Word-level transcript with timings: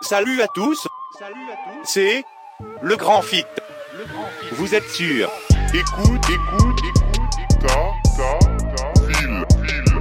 Salut 0.00 0.40
à 0.40 0.46
tous. 0.48 0.88
C'est 1.84 2.24
le 2.80 2.96
grand 2.96 3.20
fit. 3.20 3.44
Vous 4.52 4.74
êtes 4.74 4.88
sûr 4.88 5.30
Écoute, 5.74 6.24
écoute, 6.30 6.80
écoute, 6.88 7.36
K, 7.60 7.66
K, 7.66 8.20
K, 8.74 9.12
file, 9.12 9.44
file, 9.66 10.00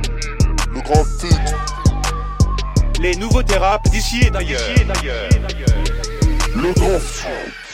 le 0.72 0.82
grand 0.82 1.04
fit. 1.04 3.02
Les 3.02 3.16
nouveaux 3.18 3.44
thérapes 3.44 3.90
d'ici 3.90 4.22
et 4.26 4.30
d'ailleurs. 4.30 4.62
Le 6.56 6.74
grand 6.74 7.00
fit. 7.00 7.67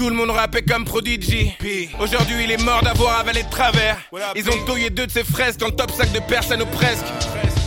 Tout 0.00 0.08
le 0.08 0.16
monde 0.16 0.30
rappait 0.30 0.62
comme 0.62 0.86
Prodigy. 0.86 1.52
Aujourd'hui, 2.00 2.44
il 2.44 2.50
est 2.50 2.64
mort 2.64 2.80
d'avoir 2.82 3.20
avalé 3.20 3.42
de 3.42 3.50
travers. 3.50 3.98
Ils 4.34 4.48
ont 4.48 4.64
touillé 4.64 4.88
deux 4.88 5.06
de 5.06 5.12
ses 5.12 5.24
fraises 5.24 5.58
dans 5.58 5.66
le 5.66 5.76
top 5.76 5.90
5 5.90 6.10
de 6.12 6.20
personnes 6.20 6.62
ou 6.62 6.66
presque. 6.74 7.04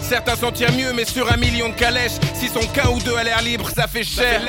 Certains 0.02 0.36
s'en 0.36 0.52
tirent 0.52 0.72
mieux, 0.72 0.94
mais 0.94 1.06
sur 1.06 1.32
un 1.32 1.38
million 1.38 1.70
de 1.70 1.76
calèches, 1.76 2.14
si 2.34 2.48
son 2.48 2.62
qu'un 2.74 2.90
ou 2.90 3.00
deux 3.02 3.16
à 3.16 3.24
l'air 3.24 3.40
libre, 3.44 3.70
ça 3.70 3.86
fait 3.86 4.04
cher. 4.04 4.42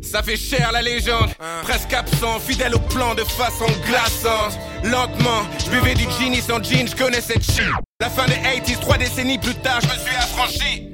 Ça 0.00 0.22
fait 0.22 0.38
cher 0.38 0.70
la 0.72 0.80
légende, 0.80 1.28
presque 1.62 1.92
absent, 1.92 2.40
fidèle 2.40 2.74
au 2.74 2.78
plan 2.78 3.14
de 3.14 3.24
façon 3.24 3.66
glaçante. 3.86 4.58
Lentement, 4.84 5.42
je 5.62 5.70
buvais 5.70 5.92
du 5.92 6.04
genie 6.18 6.40
sans 6.40 6.64
jean, 6.64 6.88
je 6.88 6.96
connais 6.96 7.20
cette 7.20 7.44
shit. 7.44 7.68
La 8.00 8.08
fin 8.08 8.24
des 8.24 8.36
80s, 8.36 8.80
trois 8.80 8.96
décennies 8.96 9.36
plus 9.36 9.56
tard, 9.56 9.82
je 9.82 9.88
me 9.88 9.98
suis 9.98 10.16
affranchi. 10.16 10.88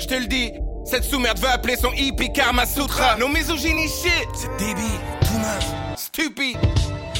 Je 0.00 0.06
te 0.06 0.14
le 0.14 0.26
dis, 0.26 0.50
cette 0.88 1.04
sous-merde 1.04 1.38
va 1.38 1.52
appeler 1.52 1.76
son 1.76 1.92
hippie 1.92 2.32
Karma 2.32 2.64
Sutra. 2.66 3.16
Nos 3.16 3.28
misogynies 3.28 3.88
shit, 3.88 4.28
c'est 4.34 4.56
débile, 4.58 4.84
tout 5.20 5.38
neuf, 5.38 5.66
stupide. 5.96 6.58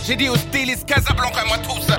J'ai 0.06 0.16
dit 0.16 0.28
au 0.28 0.36
styliste 0.36 0.86
Casablanca, 0.86 1.44
moi 1.46 1.58
tout 1.58 1.80
ça. 1.82 1.98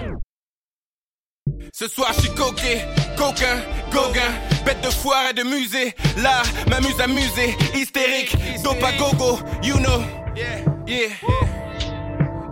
Ce 1.72 1.88
soir, 1.88 2.12
je 2.16 2.22
suis 2.22 2.34
coquet, 2.34 2.86
coquin, 3.16 3.62
gauguin, 3.92 4.32
bête 4.66 4.82
de 4.82 4.90
foire 4.90 5.30
et 5.30 5.34
de 5.34 5.44
musée. 5.44 5.96
Là, 6.18 6.42
m'amuse 6.70 7.00
à 7.00 7.08
muser, 7.08 7.56
hystérique, 7.76 8.36
dope 8.64 8.84
à 8.84 8.92
gogo, 8.94 9.40
you 9.62 9.76
know. 9.78 10.02
Yeah, 10.88 11.10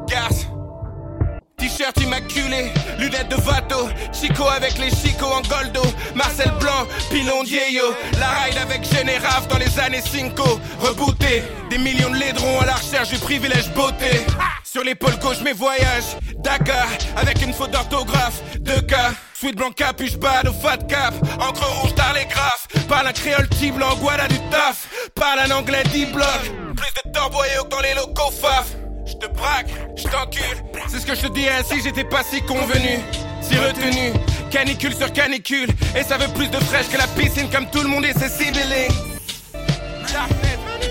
Garce. 0.08 0.48
T-shirt 1.68 2.00
immaculé, 2.00 2.72
lunettes 2.98 3.28
de 3.28 3.36
Vato, 3.36 3.90
Chico 4.14 4.48
avec 4.48 4.78
les 4.78 4.90
Chico 4.90 5.26
en 5.26 5.42
goldo, 5.42 5.82
Marcel 6.16 6.50
Blanc, 6.62 6.88
Pilon 7.10 7.44
Diego, 7.44 7.94
la 8.18 8.30
ride 8.30 8.58
avec 8.58 8.86
Générave 8.86 9.48
dans 9.50 9.58
les 9.58 9.78
années 9.78 10.02
5, 10.02 10.32
rebooté, 10.80 11.44
des 11.70 11.78
millions 11.78 12.10
de 12.10 12.16
laidrons 12.16 12.62
à 12.62 12.68
la 12.68 12.76
recherche 12.76 13.10
du 13.10 13.18
privilège 13.18 13.70
beauté. 13.74 14.26
Sur 14.64 14.86
l'épaule 14.86 15.18
gauche 15.20 15.42
mes 15.44 15.52
voyages, 15.52 16.16
Dakar, 16.38 16.88
avec 17.18 17.42
une 17.42 17.52
faute 17.52 17.72
d'orthographe, 17.72 18.42
2K, 18.62 18.96
Sweet 19.34 19.58
blanc 19.58 19.72
capuche 19.72 20.18
bad 20.18 20.48
au 20.48 20.54
fat 20.54 20.78
cap, 20.88 21.14
encre 21.42 21.66
rouge 21.82 21.94
dans 21.96 22.14
les 22.16 22.26
graphes, 22.28 22.68
parle 22.88 23.08
un 23.08 23.12
créole 23.12 23.48
petit 23.50 23.72
blanc, 23.72 23.94
guada 23.98 24.30
du 24.30 24.40
taf, 24.50 24.88
parle 25.16 25.40
un 25.40 25.52
anglais 25.52 25.84
10 25.92 26.06
blocs, 26.08 26.52
plus 26.78 26.94
de 27.06 27.12
torboyaux 27.12 27.66
que 27.66 27.70
dans 27.70 27.82
les 27.82 27.94
locaux 27.94 28.32
faf. 28.32 28.68
Je 29.08 29.14
te 29.14 29.28
braque, 29.28 29.68
je 29.96 30.04
t'encule. 30.04 30.64
C'est 30.90 31.00
ce 31.00 31.06
que 31.06 31.16
je 31.16 31.22
te 31.22 31.32
dirais 31.32 31.64
j'étais 31.82 32.04
pas 32.04 32.24
si 32.24 32.42
convenu, 32.42 33.00
si 33.42 33.56
retenu. 33.58 34.12
Canicule 34.52 34.94
sur 34.94 35.12
canicule, 35.14 35.70
et 35.96 36.04
ça 36.04 36.18
veut 36.18 36.28
plus 36.34 36.50
de 36.50 36.58
fraîche 36.58 36.90
que 36.90 36.98
la 36.98 37.08
piscine 37.08 37.50
comme 37.50 37.70
tout 37.70 37.82
le 37.82 37.88
monde 37.88 38.06
et 38.06 38.14
ses. 38.14 38.28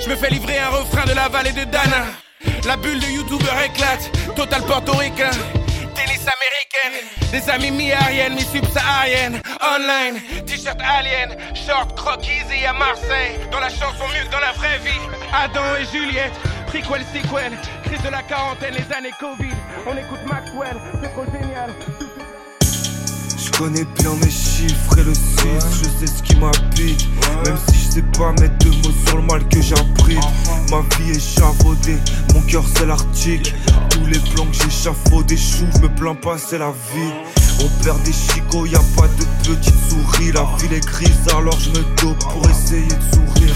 Je 0.06 0.10
me 0.10 0.16
fais 0.16 0.30
livrer 0.30 0.58
un 0.58 0.68
refrain 0.68 1.04
de 1.04 1.12
la 1.12 1.28
vallée 1.28 1.52
de 1.52 1.64
Dana. 1.64 2.06
La 2.64 2.76
bulle 2.76 3.00
de 3.00 3.06
youtubeur 3.06 3.60
éclate, 3.60 4.10
total 4.34 4.62
portoricain. 4.62 5.30
Tennis 5.94 6.24
américaine, 6.36 7.08
des 7.32 7.50
amis 7.50 7.70
mi-ariennes, 7.70 8.34
mi-subsahariennes. 8.34 9.40
Online, 9.60 10.20
t-shirt 10.46 10.78
alien, 10.80 11.36
short 11.54 11.96
croc 11.96 12.24
easy 12.24 12.64
à 12.64 12.72
Marseille. 12.72 13.36
Dans 13.50 13.60
la 13.60 13.68
chanson 13.68 14.04
que 14.08 14.30
dans 14.30 14.40
la 14.40 14.52
vraie 14.52 14.78
vie. 14.78 15.00
Adam 15.32 15.64
et 15.80 15.84
Juliette, 15.92 16.32
prequel, 16.68 17.04
sequel. 17.12 17.52
Crise 17.86 18.02
de 18.02 18.10
la 18.10 18.22
quarantaine, 18.22 18.74
les 18.74 18.96
années 18.96 19.14
Covid. 19.20 19.54
On 19.86 19.96
écoute 19.96 20.18
Maxwell, 20.28 20.76
c'est 21.00 21.12
trop 21.12 21.24
génial. 21.32 21.70
Je 23.38 23.50
connais 23.56 23.84
bien 23.84 24.12
mes 24.14 24.30
chiffres 24.30 24.98
et 24.98 25.04
le 25.04 25.14
6, 25.14 25.20
je 25.70 25.84
sais 25.84 26.12
ce 26.12 26.22
qui 26.22 26.36
m'habite. 26.36 27.06
Même 27.44 27.56
si 27.68 27.78
je 27.78 27.90
sais 27.92 28.02
pas 28.18 28.32
mettre 28.32 28.58
deux 28.58 28.70
mots 28.70 28.94
sur 29.06 29.16
le 29.18 29.22
mal 29.22 29.48
que 29.48 29.62
j'abrite. 29.62 30.18
Ma 30.70 30.80
vie 30.96 31.12
est 31.12 31.20
chavaudée, 31.20 31.98
mon 32.34 32.42
cœur 32.42 32.64
c'est 32.76 32.86
l'arctique. 32.86 33.54
Tous 33.90 34.06
les 34.06 34.18
plans 34.18 34.46
que 34.46 34.54
j'échafaude 34.64 35.30
chou, 35.30 35.66
je 35.76 35.82
me 35.82 35.88
plains 35.94 36.16
pas, 36.16 36.38
c'est 36.38 36.58
la 36.58 36.72
vie. 36.92 37.12
On 37.60 37.84
perd 37.84 38.02
des 38.02 38.12
chicots, 38.12 38.66
y 38.66 38.74
a 38.74 38.82
pas 38.96 39.06
de 39.08 39.24
petites 39.48 39.74
souris. 39.88 40.32
La 40.32 40.44
ville 40.58 40.74
est 40.74 40.84
grise, 40.84 41.28
alors 41.36 41.58
je 41.60 41.70
me 41.70 41.84
dope 42.02 42.18
pour 42.18 42.50
essayer 42.50 42.86
de 42.88 43.14
sourire. 43.14 43.54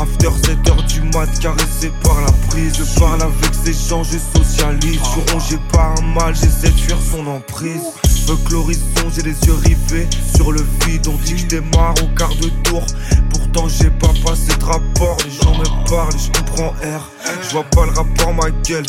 After 0.00 0.28
7h 0.28 0.86
du 0.86 1.00
mat, 1.12 1.26
caressé 1.40 1.90
par 2.04 2.20
la 2.20 2.30
prise. 2.48 2.72
Je 2.78 3.00
parle 3.00 3.20
avec 3.20 3.52
ces 3.52 3.72
gens, 3.72 4.04
je 4.04 4.16
socialise. 4.38 5.00
Je 5.02 5.32
rongé 5.32 5.58
par 5.72 5.98
un 5.98 6.02
mal, 6.02 6.36
j'essaie 6.36 6.70
de 6.70 6.78
fuir 6.78 6.96
son 7.10 7.26
emprise. 7.26 7.82
Fuck 8.24 8.48
l'horizon, 8.50 9.10
j'ai 9.12 9.22
les 9.22 9.40
yeux 9.40 9.54
rivés 9.54 10.08
sur 10.36 10.52
le 10.52 10.64
vide. 10.86 11.08
On 11.08 11.16
dit 11.24 11.34
que 11.34 11.48
démarre 11.48 11.94
au 12.00 12.14
quart 12.16 12.34
de 12.36 12.48
tour. 12.62 12.84
Pourtant, 13.30 13.68
j'ai 13.68 13.90
pas 13.90 14.12
passé 14.24 14.56
de 14.56 14.64
rapport. 14.64 15.16
Les 15.24 15.32
gens 15.32 15.58
me 15.58 15.88
parlent, 15.90 16.12
je 16.16 16.38
comprends 16.38 16.70
R. 16.70 17.10
Je 17.42 17.50
vois 17.50 17.64
pas 17.64 17.86
le 17.86 17.92
rapport, 17.92 18.34
ma 18.34 18.50
gueule. 18.50 18.86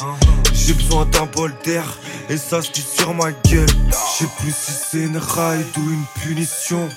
J'ai 0.53 0.73
besoin 0.73 1.05
d'un 1.07 1.25
bol 1.25 1.51
d'air. 1.65 1.85
Et 2.29 2.37
ça 2.37 2.61
se 2.61 2.71
dit 2.71 2.85
sur 2.85 3.15
ma 3.15 3.31
gueule. 3.31 3.69
Je 3.89 4.25
sais 4.25 4.29
plus 4.39 4.51
si 4.51 4.71
c'est 4.91 5.05
une 5.05 5.17
ride 5.17 5.65
ou 5.77 5.89
une 5.89 6.05
punition. 6.21 6.87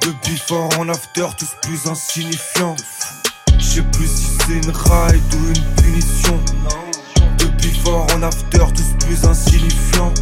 De 0.00 0.14
before 0.26 0.70
en 0.78 0.88
after, 0.88 1.26
tous 1.36 1.54
plus 1.60 1.90
insignifiants. 1.90 2.76
Je 3.68 3.74
sais 3.74 3.82
plus 3.82 4.06
si 4.06 4.26
c'est 4.46 4.54
une 4.54 4.70
ride 4.70 5.34
ou 5.34 5.48
une 5.48 5.82
punition. 5.82 6.40
De 7.36 7.44
before 7.62 8.06
en 8.16 8.22
after, 8.22 8.64
tous 8.74 9.04
plus 9.04 9.28
insignifiants. 9.28 10.14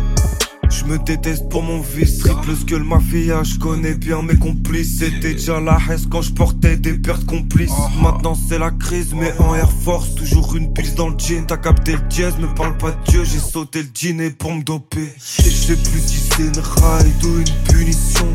Je 0.68 0.84
me 0.84 0.98
déteste 0.98 1.48
pour 1.48 1.62
mon 1.62 1.80
vice, 1.80 2.18
triple 2.18 2.54
le 2.70 2.84
mafia, 2.84 3.44
je 3.44 3.56
connais 3.58 3.94
bien 3.94 4.20
mes 4.22 4.36
complices. 4.36 4.98
C'était 4.98 5.34
déjà 5.34 5.60
la 5.60 5.78
haine 5.88 6.00
quand 6.10 6.22
je 6.22 6.32
portais 6.32 6.76
des 6.76 6.94
pertes 6.94 7.24
complices. 7.24 7.70
Maintenant 8.02 8.34
c'est 8.34 8.58
la 8.58 8.72
crise, 8.72 9.14
mais 9.14 9.32
en 9.38 9.54
Air 9.54 9.70
Force, 9.70 10.16
toujours 10.16 10.56
une 10.56 10.72
piste 10.72 10.96
dans 10.96 11.10
le 11.10 11.16
jean. 11.16 11.46
T'as 11.46 11.56
capté 11.56 11.92
le 11.92 12.02
dièse, 12.08 12.34
me 12.38 12.52
parle 12.52 12.76
pas 12.76 12.90
de 12.90 13.10
Dieu, 13.10 13.22
j'ai 13.22 13.38
sauté 13.38 13.82
le 13.82 13.88
dîner 13.88 14.30
pour 14.30 14.52
me 14.52 14.64
doper. 14.64 15.08
Je 15.18 15.50
sais 15.50 15.76
plus 15.76 16.00
si 16.00 16.18
c'est 16.18 16.42
une 16.42 16.58
ride 16.58 17.24
ou 17.24 17.38
une 17.38 17.72
punition. 17.72 18.26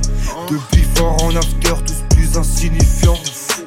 De 0.50 0.58
before 0.74 1.22
en 1.22 1.36
after, 1.36 1.74
tous 1.86 2.16
plus 2.16 2.38
insignifiants. 2.38 3.18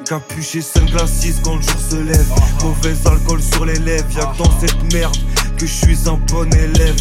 Capuché, 0.05 0.61
sunglasses 0.61 1.41
quand 1.43 1.55
le 1.55 1.61
jour 1.61 1.79
se 1.89 1.95
lève. 1.95 2.27
Mauvais 2.61 2.95
alcool 3.05 3.41
sur 3.41 3.65
les 3.65 3.79
lèvres, 3.79 4.05
y'a 4.15 4.25
que 4.25 4.37
dans 4.37 4.59
cette 4.59 4.93
merde 4.93 5.17
que 5.57 5.65
je 5.65 5.73
suis 5.73 6.07
un 6.07 6.17
bon 6.27 6.51
élève. 6.53 6.95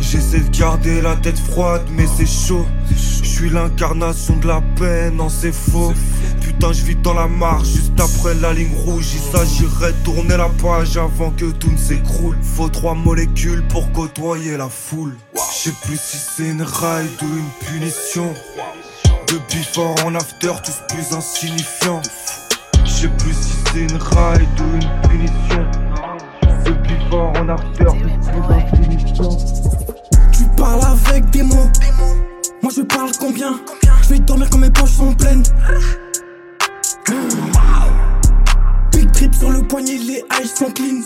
J'essaie 0.00 0.40
de 0.40 0.56
garder 0.56 1.00
la 1.00 1.16
tête 1.16 1.38
froide, 1.38 1.82
mais 1.90 2.04
c'est 2.16 2.26
chaud. 2.26 2.66
Je 2.90 3.24
suis 3.24 3.48
l'incarnation 3.48 4.36
de 4.36 4.48
la 4.48 4.60
peine, 4.76 5.16
non 5.16 5.28
c'est 5.28 5.52
faux. 5.52 5.94
Putain, 6.42 6.72
je 6.72 6.82
vis 6.82 6.96
dans 6.96 7.14
la 7.14 7.26
marche 7.26 7.68
juste 7.68 7.98
après 7.98 8.34
la 8.34 8.52
ligne 8.52 8.74
rouge. 8.84 9.06
Il 9.14 9.20
s'agirait 9.20 9.92
de 9.92 10.04
tourner 10.04 10.36
la 10.36 10.48
page 10.48 10.96
avant 10.96 11.30
que 11.30 11.46
tout 11.46 11.70
ne 11.70 11.78
s'écroule. 11.78 12.36
Faut 12.42 12.68
trois 12.68 12.94
molécules 12.94 13.66
pour 13.68 13.90
côtoyer 13.92 14.56
la 14.56 14.68
foule. 14.68 15.16
Je 15.34 15.70
sais 15.70 15.76
plus 15.82 15.96
si 15.96 16.18
c'est 16.18 16.48
une 16.50 16.62
ride 16.62 17.08
ou 17.22 17.26
une 17.26 17.66
punition. 17.66 18.34
De 19.28 19.38
before 19.54 19.94
en 20.04 20.14
after, 20.14 20.52
tous 20.62 20.94
plus 20.94 21.16
insignifiants. 21.16 22.02
Je 23.02 23.08
sais 23.08 23.14
plus 23.14 23.32
si 23.32 23.52
c'est 23.66 23.80
une 23.80 24.00
ride 24.00 24.60
ou 24.60 24.74
une 24.76 25.08
punition. 25.08 25.66
De 26.64 26.70
before 26.70 27.32
en 27.36 27.48
after, 27.48 27.84
plus. 28.00 28.12
Tu 30.30 30.44
parles 30.56 30.84
avec 30.84 31.28
des 31.30 31.42
mots. 31.42 31.68
Moi 32.62 32.70
je 32.72 32.82
parle 32.82 33.10
combien? 33.18 33.58
Je 34.04 34.08
vais 34.10 34.20
dormir 34.20 34.48
quand 34.50 34.58
mes 34.58 34.70
poches 34.70 34.92
sont 34.92 35.12
pleines. 35.14 35.42
Big 38.92 39.10
trip 39.10 39.34
sur 39.34 39.50
le 39.50 39.62
poignet, 39.62 39.98
les 39.98 40.24
eyes 40.38 40.46
sont 40.46 40.70
clean. 40.70 41.02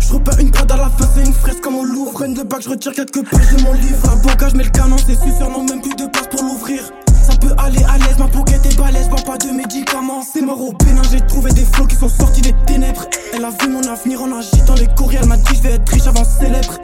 Je 0.00 0.14
repère 0.14 0.40
une 0.40 0.50
prod 0.50 0.72
à 0.72 0.76
la 0.76 0.90
fin, 0.90 1.08
c'est 1.14 1.24
une 1.24 1.32
fraise 1.32 1.60
comme 1.60 1.76
au 1.76 1.84
Louvre. 1.84 2.18
Reine 2.18 2.34
de 2.34 2.42
bac, 2.42 2.62
je 2.62 2.70
retire 2.70 2.90
quelques 2.90 3.24
pages 3.30 3.54
de 3.54 3.62
mon 3.62 3.74
livre. 3.74 4.10
Un 4.10 4.16
bagage, 4.26 4.54
mais 4.56 4.64
le 4.64 4.70
canon, 4.70 4.96
c'est 4.98 5.14
suceur, 5.14 5.50
non, 5.50 5.62
même 5.62 5.82
plus 5.82 5.94
de 5.94 6.10
place 6.10 6.26
pour 6.26 6.42
l'ouvrir. 6.42 6.82
Ça 7.28 7.36
peut 7.36 7.54
aller 7.58 7.84
à 7.84 7.98
l'aise. 7.98 8.18
Ma 8.18 8.28
pocket 8.28 8.64
est 8.64 8.76
balèze, 8.76 9.08
bois 9.08 9.20
pas 9.24 9.36
de 9.38 9.50
médicaments. 9.50 10.22
C'est 10.22 10.40
mort 10.40 10.60
au 10.60 10.72
pénin, 10.72 11.02
j'ai 11.10 11.20
trouvé 11.20 11.52
des 11.52 11.64
flots 11.64 11.86
qui 11.86 11.96
sont 11.96 12.08
sortis 12.08 12.40
des 12.40 12.54
ténèbres. 12.66 13.04
Elle 13.34 13.44
a 13.44 13.50
vu 13.50 13.68
mon 13.68 13.82
avenir 13.82 14.22
en 14.22 14.32
agitant 14.32 14.74
les 14.74 14.88
courriers. 14.96 15.18
Elle 15.22 15.28
m'a 15.28 15.36
dit, 15.36 15.54
je 15.54 15.62
vais 15.62 15.74
être 15.74 15.88
riche 15.92 16.06
avant 16.06 16.24
célèbre. 16.24 16.78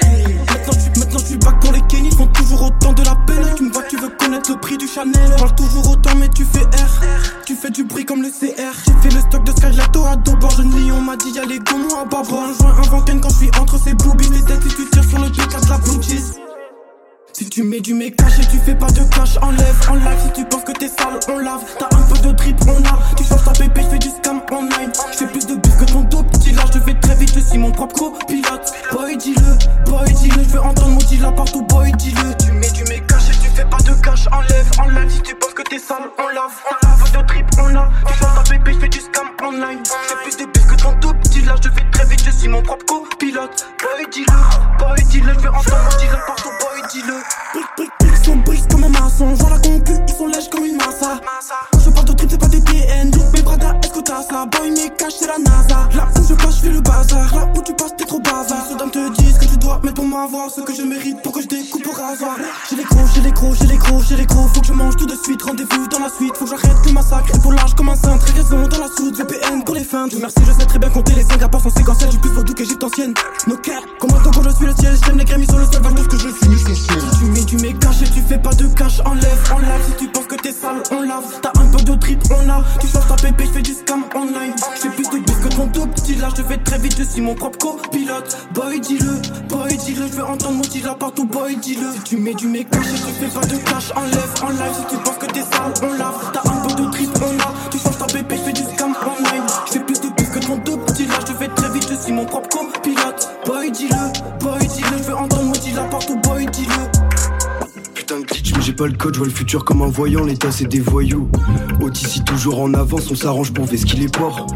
Maintenant, 0.50 0.72
je 0.72 1.00
maintenant, 1.00 1.18
je 1.18 1.24
suis 1.24 1.38
back 1.38 1.60
pour 1.60 1.72
les 1.72 1.80
Kenny. 1.82 2.10
Font 2.10 2.26
toujours 2.26 2.62
autant 2.62 2.92
de 2.92 3.02
la 3.02 3.16
peine. 3.26 3.54
Tu 3.56 3.64
me 3.64 3.72
vois, 3.72 3.82
tu 3.88 3.96
veux 3.96 4.10
connaître 4.10 4.50
le 4.50 4.60
prix 4.60 4.76
du 4.76 4.86
Chanel. 4.86 5.34
Parle 5.38 5.54
toujours 5.54 5.90
autant, 5.90 6.14
mais 6.16 6.28
tu 6.28 6.44
fais 6.44 6.64
R. 6.64 7.00
Tu 7.46 7.54
fais 7.54 7.70
du 7.70 7.84
bruit 7.84 8.04
comme 8.04 8.22
le 8.22 8.28
CR. 8.28 8.74
J'ai 8.86 9.08
fait 9.08 9.14
le 9.14 9.20
stock 9.20 9.44
de 9.44 9.52
Skylato 9.52 10.04
à 10.04 10.16
dos 10.16 10.34
Jeune 10.56 10.70
Lyon 10.76 11.00
m'a 11.00 11.16
dit, 11.16 11.30
y'a 11.30 11.44
les 11.44 11.58
gommons 11.58 12.00
à 12.00 12.04
bas 12.04 12.22
Un 12.22 12.52
joint, 12.84 13.04
un 13.08 13.18
quand 13.18 13.30
je 13.30 13.36
suis 13.36 13.50
entre 13.58 13.78
ces 13.78 13.94
boobies. 13.94 14.28
Les 14.30 14.42
têtes, 14.42 14.62
si 14.62 14.76
tu 14.76 14.90
tires 14.90 15.04
sur 15.04 15.18
le 15.18 15.28
B4 15.28 15.68
la 15.70 15.78
blue 15.78 16.02
cheese. 16.02 16.34
Si 17.36 17.48
tu 17.48 17.64
mets 17.64 17.80
du 17.80 17.94
mec 17.94 18.14
caché, 18.14 18.42
tu 18.48 18.58
fais 18.58 18.76
pas 18.76 18.86
de 18.86 19.02
cash, 19.12 19.36
enlève 19.42 19.76
en 19.90 19.94
live. 19.94 20.20
Si 20.24 20.32
tu 20.34 20.44
penses 20.44 20.62
que 20.62 20.70
t'es 20.70 20.86
sale, 20.86 21.18
on 21.28 21.38
lave. 21.38 21.64
T'as 21.80 21.86
un 21.86 22.02
peu 22.02 22.16
de 22.18 22.30
drip, 22.30 22.56
on 22.68 22.80
a. 22.84 23.16
Tu 23.16 23.24
changes 23.24 23.42
ta 23.42 23.50
pépé, 23.50 23.82
je 23.82 23.88
fais 23.88 23.98
du 23.98 24.08
scam 24.08 24.40
online. 24.52 24.92
Je 25.10 25.16
fais 25.18 25.26
plus 25.26 25.44
de 25.44 25.56
bif 25.56 25.76
que 25.76 25.84
ton 25.84 26.02
dos, 26.02 26.22
petit 26.22 26.52
là, 26.52 26.62
je 26.72 26.78
fais 26.78 26.94
très 26.94 27.16
vite, 27.16 27.34
je 27.34 27.40
suis 27.40 27.58
mon 27.58 27.72
propre 27.72 27.96
copilote. 27.96 28.72
Boy, 28.92 29.16
dis-le, 29.16 29.90
boy, 29.90 30.12
dis-le, 30.12 30.44
je 30.44 30.48
veux 30.50 30.60
entendre 30.60 30.90
mon 30.90 30.98
dis 30.98 31.16
là 31.16 31.32
partout, 31.32 31.62
boy, 31.62 31.90
dis-le. 31.98 32.36
Tu 32.36 32.52
mets 32.52 32.70
du 32.70 32.84
mec 32.84 33.04
caché, 33.08 33.32
tu 33.32 33.48
fais 33.48 33.64
pas 33.64 33.78
de 33.78 34.00
cash, 34.00 34.28
enlève 34.30 34.70
en 34.78 34.88
live. 34.90 35.10
Si 35.10 35.22
tu 35.22 35.34
penses 35.34 35.54
que 35.54 35.62
t'es 35.62 35.80
sale, 35.80 36.04
on 36.16 36.28
lave. 36.28 36.54
On 36.70 36.86
lave 36.86 37.12
de 37.12 37.26
drip, 37.26 37.46
on 37.58 37.74
a. 37.74 37.90
Tu 38.06 38.14
changes 38.14 38.34
ta 38.36 38.42
pépé, 38.48 38.74
je 38.74 38.78
fais 38.78 38.88
du 38.88 39.00
scam 39.00 39.26
online. 39.42 39.82
Je 41.64 41.70
fais 41.70 41.90
très 41.90 42.04
vite, 42.06 42.22
je 42.24 42.30
suis 42.30 42.48
mon 42.48 42.62
propre 42.62 42.84
copilote. 42.84 43.66
Boy, 43.80 44.06
dis-le, 44.12 44.78
boy, 44.78 45.02
dis-le, 45.10 45.32
je 45.32 45.38
veux 45.38 45.48
entendre 45.48 45.96
là 46.12 46.18
partout, 46.26 46.50
boy, 46.60 46.82
dis-le. 46.92 47.14
Brick, 47.76 47.90
sont 48.24 48.36
brise 48.36 48.66
comme 48.70 48.84
un 48.84 48.88
maçon. 48.88 49.34
Vois 49.34 49.50
la 49.50 49.58
concu, 49.58 49.92
ils 50.06 50.14
sont 50.14 50.26
lèches 50.26 50.48
comme 50.50 50.64
une 50.64 50.76
massa. 50.76 51.20
Je 51.82 51.90
parle 51.90 52.06
de 52.06 52.12
trucs, 52.12 52.30
c'est 52.30 52.40
pas 52.40 52.48
des 52.48 52.62
TN. 52.62 53.10
Mes 53.32 53.42
bradas, 53.42 53.74
est-ce 53.82 53.92
que 53.92 54.00
t'as 54.00 54.22
ça? 54.22 54.46
Boy, 54.46 54.70
mes 54.70 54.90
cash, 54.96 55.14
c'est 55.18 55.26
la 55.26 55.38
NASA. 55.38 55.88
Là 55.94 56.08
où 56.16 56.28
je 56.28 56.34
passe, 56.34 56.56
je 56.56 56.62
fais 56.62 56.70
le 56.70 56.80
bazar. 56.80 57.34
Là 57.34 57.48
où 57.54 57.62
tu 57.62 57.72
passes, 57.74 57.96
t'es 57.96 58.04
trop 58.04 58.20
tu 59.84 59.90
mettre 59.90 60.00
pour 60.00 60.06
m'avoir 60.06 60.50
ce 60.50 60.62
que 60.62 60.74
je 60.74 60.82
mérite 60.82 61.20
pour 61.22 61.32
que 61.32 61.42
je 61.42 61.46
découpe 61.46 61.86
au 61.86 61.92
rasoir. 61.92 62.36
J'ai 62.70 62.76
les 62.76 62.84
gros, 62.84 63.04
j'ai 63.14 63.20
les 63.20 63.32
gros, 63.32 63.54
j'ai 63.54 63.66
les 63.66 63.76
gros, 63.76 64.02
j'ai 64.02 64.16
les 64.16 64.26
gros. 64.26 64.48
Faut 64.48 64.60
que 64.60 64.66
je 64.66 64.72
mange 64.72 64.96
tout 64.96 65.06
de 65.06 65.16
suite. 65.22 65.42
Rendez-vous 65.42 65.88
dans 65.88 65.98
la 65.98 66.08
suite. 66.08 66.34
Faut 66.36 66.44
que 66.46 66.50
j'arrête 66.50 66.86
le 66.86 66.92
massacre. 66.92 67.34
Et 67.34 67.38
pour 67.38 67.52
l'âge 67.52 67.74
comme 67.74 67.90
un 67.90 67.96
saint. 67.96 68.16
Très 68.18 68.32
raison 68.32 68.66
dans 68.66 68.78
la 68.78 68.88
soude. 68.88 69.14
VPN 69.16 69.62
pour 69.64 69.74
les 69.74 69.84
fins. 69.84 70.06
Dieu 70.06 70.18
merci, 70.20 70.38
je 70.46 70.52
sais 70.52 70.66
très 70.66 70.78
bien 70.78 70.88
compter 70.88 71.12
les 71.14 71.22
5 71.22 71.40
rapports 71.40 71.60
sont 71.60 71.70
séquentiels. 71.70 72.10
J'ai 72.12 72.18
plus 72.18 72.30
vaudou 72.30 72.54
qu'égyptienne. 72.54 73.14
No 73.46 73.56
cap. 73.56 73.84
Comment 74.00 74.42
je 74.42 74.56
suis 74.56 74.66
le 74.66 74.74
ciel? 74.74 74.96
J'aime 75.04 75.18
les 75.18 75.24
grémis 75.24 75.46
sur 75.46 75.58
le 75.58 75.66
sol. 75.66 75.82
Va 75.82 75.90
que 75.90 76.16
je 76.16 76.28
suis. 76.28 76.74
Si 76.74 77.18
tu 77.18 77.24
mets 77.26 77.44
du 77.44 77.56
mec 77.58 77.78
caché, 77.78 78.04
tu 78.06 78.20
fais 78.22 78.38
pas 78.38 78.54
de 78.54 78.66
cash. 78.68 79.00
Enlève, 79.04 79.52
enlève. 79.54 79.82
Si 79.86 80.04
tu 80.04 80.08
penses 80.10 80.26
que 80.26 80.36
t'es 80.36 80.52
sale, 80.52 80.82
on 80.92 81.02
lave. 81.02 81.24
T'as 81.42 81.52
un 81.60 81.66
peu 81.66 81.82
de 81.82 81.94
trip, 81.96 82.22
on 82.30 82.48
a. 82.48 82.64
Tu 82.80 82.88
changes 82.88 83.06
ta 83.06 83.16
pépé, 83.16 83.44
je 83.46 83.52
fais 83.52 83.62
du 83.62 83.72
scam 83.72 84.04
online. 84.14 84.54
Je 84.76 84.80
fais 84.80 84.88
plus 84.88 85.04
de 85.04 85.18
que 85.18 85.54
ton 85.54 85.68
tout 85.68 85.86
petit 85.88 86.14
là. 86.14 86.28
Je 86.36 86.42
fais 86.42 86.58
très 86.58 86.78
vite, 86.78 86.96
je 86.98 87.04
suis 87.04 87.20
mon 87.20 87.34
propre 87.34 87.58
copilote. 87.58 88.48
Boy, 88.54 88.80
dis-le, 88.80 89.20
boy, 89.48 89.73
Je 89.76 90.16
veux 90.16 90.24
entendre 90.24 90.52
mon 90.52 90.86
là 90.86 90.94
partout, 90.94 91.26
boy, 91.26 91.56
dis-le. 91.56 91.92
Si 91.94 92.00
tu 92.04 92.16
mets 92.16 92.34
du 92.34 92.46
mec 92.46 92.70
caché, 92.70 92.90
tu 92.92 93.24
fais 93.24 93.26
pas 93.26 93.44
de 93.44 93.56
cash. 93.56 93.90
Enlève, 93.96 94.34
enlève. 94.42 94.72
Si 94.72 94.94
tu 94.94 95.02
penses 95.02 95.18
que 95.18 95.26
t'es 95.26 95.40
sale, 95.40 95.74
on 95.82 95.92
lave. 95.98 96.30
T'as 96.32 96.48
un 96.48 96.56
peu 96.60 96.82
de 96.82 96.90
trip, 96.90 97.10
on 97.16 97.40
a. 97.40 97.70
Tu 97.70 97.78
changes 97.78 97.98
ta 97.98 98.06
je 98.06 98.36
fais 98.36 98.52
du 98.52 98.62
scam 98.62 98.94
online. 99.04 99.42
Je 99.66 99.72
fais 99.72 99.80
plus 99.80 100.00
de 100.00 100.08
bif 100.16 100.30
que 100.30 100.38
ton 100.38 100.58
petit 100.58 101.06
là. 101.06 101.14
Je 101.26 101.32
fais 101.32 101.48
très 101.48 101.68
vite, 101.70 101.88
je 101.90 101.96
suis 101.96 102.12
mon 102.12 102.24
propre 102.24 102.48
copilote. 102.50 103.28
Boy, 103.46 103.72
dis-le, 103.72 104.38
boy, 104.38 104.58
dis-le. 104.60 104.98
Je 104.98 105.02
veux 105.02 105.16
entendre 105.16 105.42
mon 105.42 105.52
là 105.52 105.84
partout, 105.90 106.20
boy, 106.22 106.46
dis-le. 106.46 107.84
Putain 107.94 108.20
de 108.20 108.26
glitch, 108.26 108.54
mais 108.54 108.62
j'ai 108.62 108.74
pas 108.74 108.86
le 108.86 108.92
code, 108.92 109.14
je 109.14 109.18
vois 109.18 109.28
le 109.28 109.34
futur 109.34 109.64
comme 109.64 109.82
un 109.82 109.88
voyant, 109.88 110.22
l'état 110.22 110.52
c'est 110.52 110.68
des 110.68 110.80
voyous. 110.80 111.28
Otis 111.80 112.22
toujours 112.24 112.60
en 112.60 112.74
avance, 112.74 113.10
on 113.10 113.16
s'arrange 113.16 113.52
pour 113.52 113.66
ce 113.66 113.84
qu'il 113.84 114.02
est 114.02 114.14
port. 114.16 114.46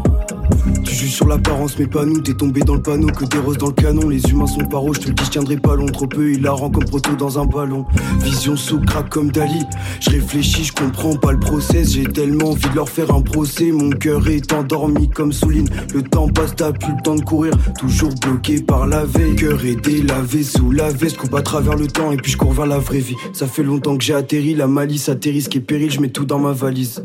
Tu 0.83 0.95
juges 0.95 1.13
sur 1.13 1.27
l'apparence, 1.27 1.77
mais 1.77 1.87
pas 1.87 2.05
nous. 2.05 2.19
T'es 2.21 2.33
tombé 2.33 2.61
dans 2.61 2.75
le 2.75 2.81
panneau, 2.81 3.07
que 3.07 3.25
des 3.25 3.37
roses 3.37 3.57
dans 3.57 3.67
le 3.67 3.73
canon. 3.73 4.09
Les 4.09 4.21
humains 4.29 4.47
sont 4.47 4.65
paro, 4.65 4.93
je 4.93 4.99
te 4.99 5.07
le 5.07 5.13
dis, 5.13 5.25
je 5.25 5.29
tiendrai 5.31 5.57
pas 5.57 5.75
long. 5.75 5.85
Trop 5.85 6.07
peu, 6.07 6.31
il 6.31 6.41
la 6.41 6.51
rend 6.51 6.69
comme 6.69 6.85
proto 6.85 7.15
dans 7.15 7.39
un 7.39 7.45
ballon. 7.45 7.85
Vision 8.21 8.55
sous 8.55 8.79
crack 8.79 9.09
comme 9.09 9.31
Dali. 9.31 9.63
Je 9.99 10.11
réfléchis, 10.11 10.65
je 10.65 10.73
comprends 10.73 11.15
pas 11.15 11.31
le 11.31 11.39
process. 11.39 11.93
J'ai 11.93 12.03
tellement 12.03 12.51
envie 12.51 12.69
de 12.69 12.75
leur 12.75 12.89
faire 12.89 13.13
un 13.13 13.21
procès. 13.21 13.71
Mon 13.71 13.89
cœur 13.91 14.27
est 14.27 14.51
endormi 14.53 15.09
comme 15.09 15.31
Souline. 15.31 15.69
Le 15.93 16.01
temps 16.01 16.27
passe, 16.27 16.55
t'as 16.55 16.71
plus 16.71 16.91
le 16.91 17.01
temps 17.03 17.15
de 17.15 17.21
courir. 17.21 17.53
Toujours 17.77 18.13
bloqué 18.21 18.61
par 18.61 18.87
la 18.87 19.05
veille. 19.05 19.35
Cœur 19.35 19.63
est 19.65 19.75
délavé 19.75 20.43
sous 20.43 20.71
la 20.71 20.89
veste. 20.89 21.17
Coupe 21.17 21.35
à 21.35 21.41
travers 21.41 21.75
le 21.75 21.87
temps 21.87 22.11
et 22.11 22.17
puis 22.17 22.31
je 22.31 22.37
cours 22.37 22.53
vers 22.53 22.67
la 22.67 22.79
vraie 22.79 22.99
vie. 22.99 23.15
Ça 23.33 23.47
fait 23.47 23.63
longtemps 23.63 23.97
que 23.97 24.03
j'ai 24.03 24.13
atterri. 24.13 24.55
La 24.55 24.67
malice 24.67 25.09
atterrit, 25.09 25.41
ce 25.41 25.49
qui 25.49 25.57
est 25.57 25.61
péril, 25.61 25.91
je 25.91 25.99
mets 25.99 26.09
tout 26.09 26.25
dans 26.25 26.39
ma 26.39 26.51
valise. 26.51 27.03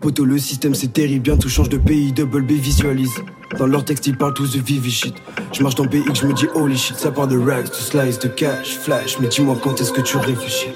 Poto, 0.00 0.24
le 0.24 0.38
système 0.38 0.74
c'est 0.74 0.92
terrible. 0.92 1.22
Bien 1.22 1.36
tout 1.36 1.48
change 1.48 1.68
de 1.68 1.78
pays. 1.78 2.12
Double 2.12 2.42
B 2.42 2.52
Dans 3.58 3.66
leur 3.66 3.84
texte, 3.84 4.06
ils 4.06 4.16
parlent 4.16 4.34
tous 4.34 4.52
de 4.52 4.60
vivi 4.60 4.92
shit. 4.92 5.14
Je 5.52 5.60
marche 5.60 5.74
dans 5.74 5.86
BX, 5.86 6.14
je 6.14 6.26
me 6.26 6.32
dis 6.32 6.46
holy 6.54 6.76
shit. 6.76 6.96
Ça 6.96 7.10
part 7.10 7.26
de 7.26 7.36
rags, 7.36 7.68
de 7.68 7.74
slice, 7.74 8.18
de 8.20 8.28
cash, 8.28 8.78
flash. 8.78 9.18
Mais 9.18 9.26
dis-moi 9.26 9.56
quand 9.60 9.80
est-ce 9.80 9.90
que 9.90 10.02
tu 10.02 10.16
réfléchis? 10.18 10.68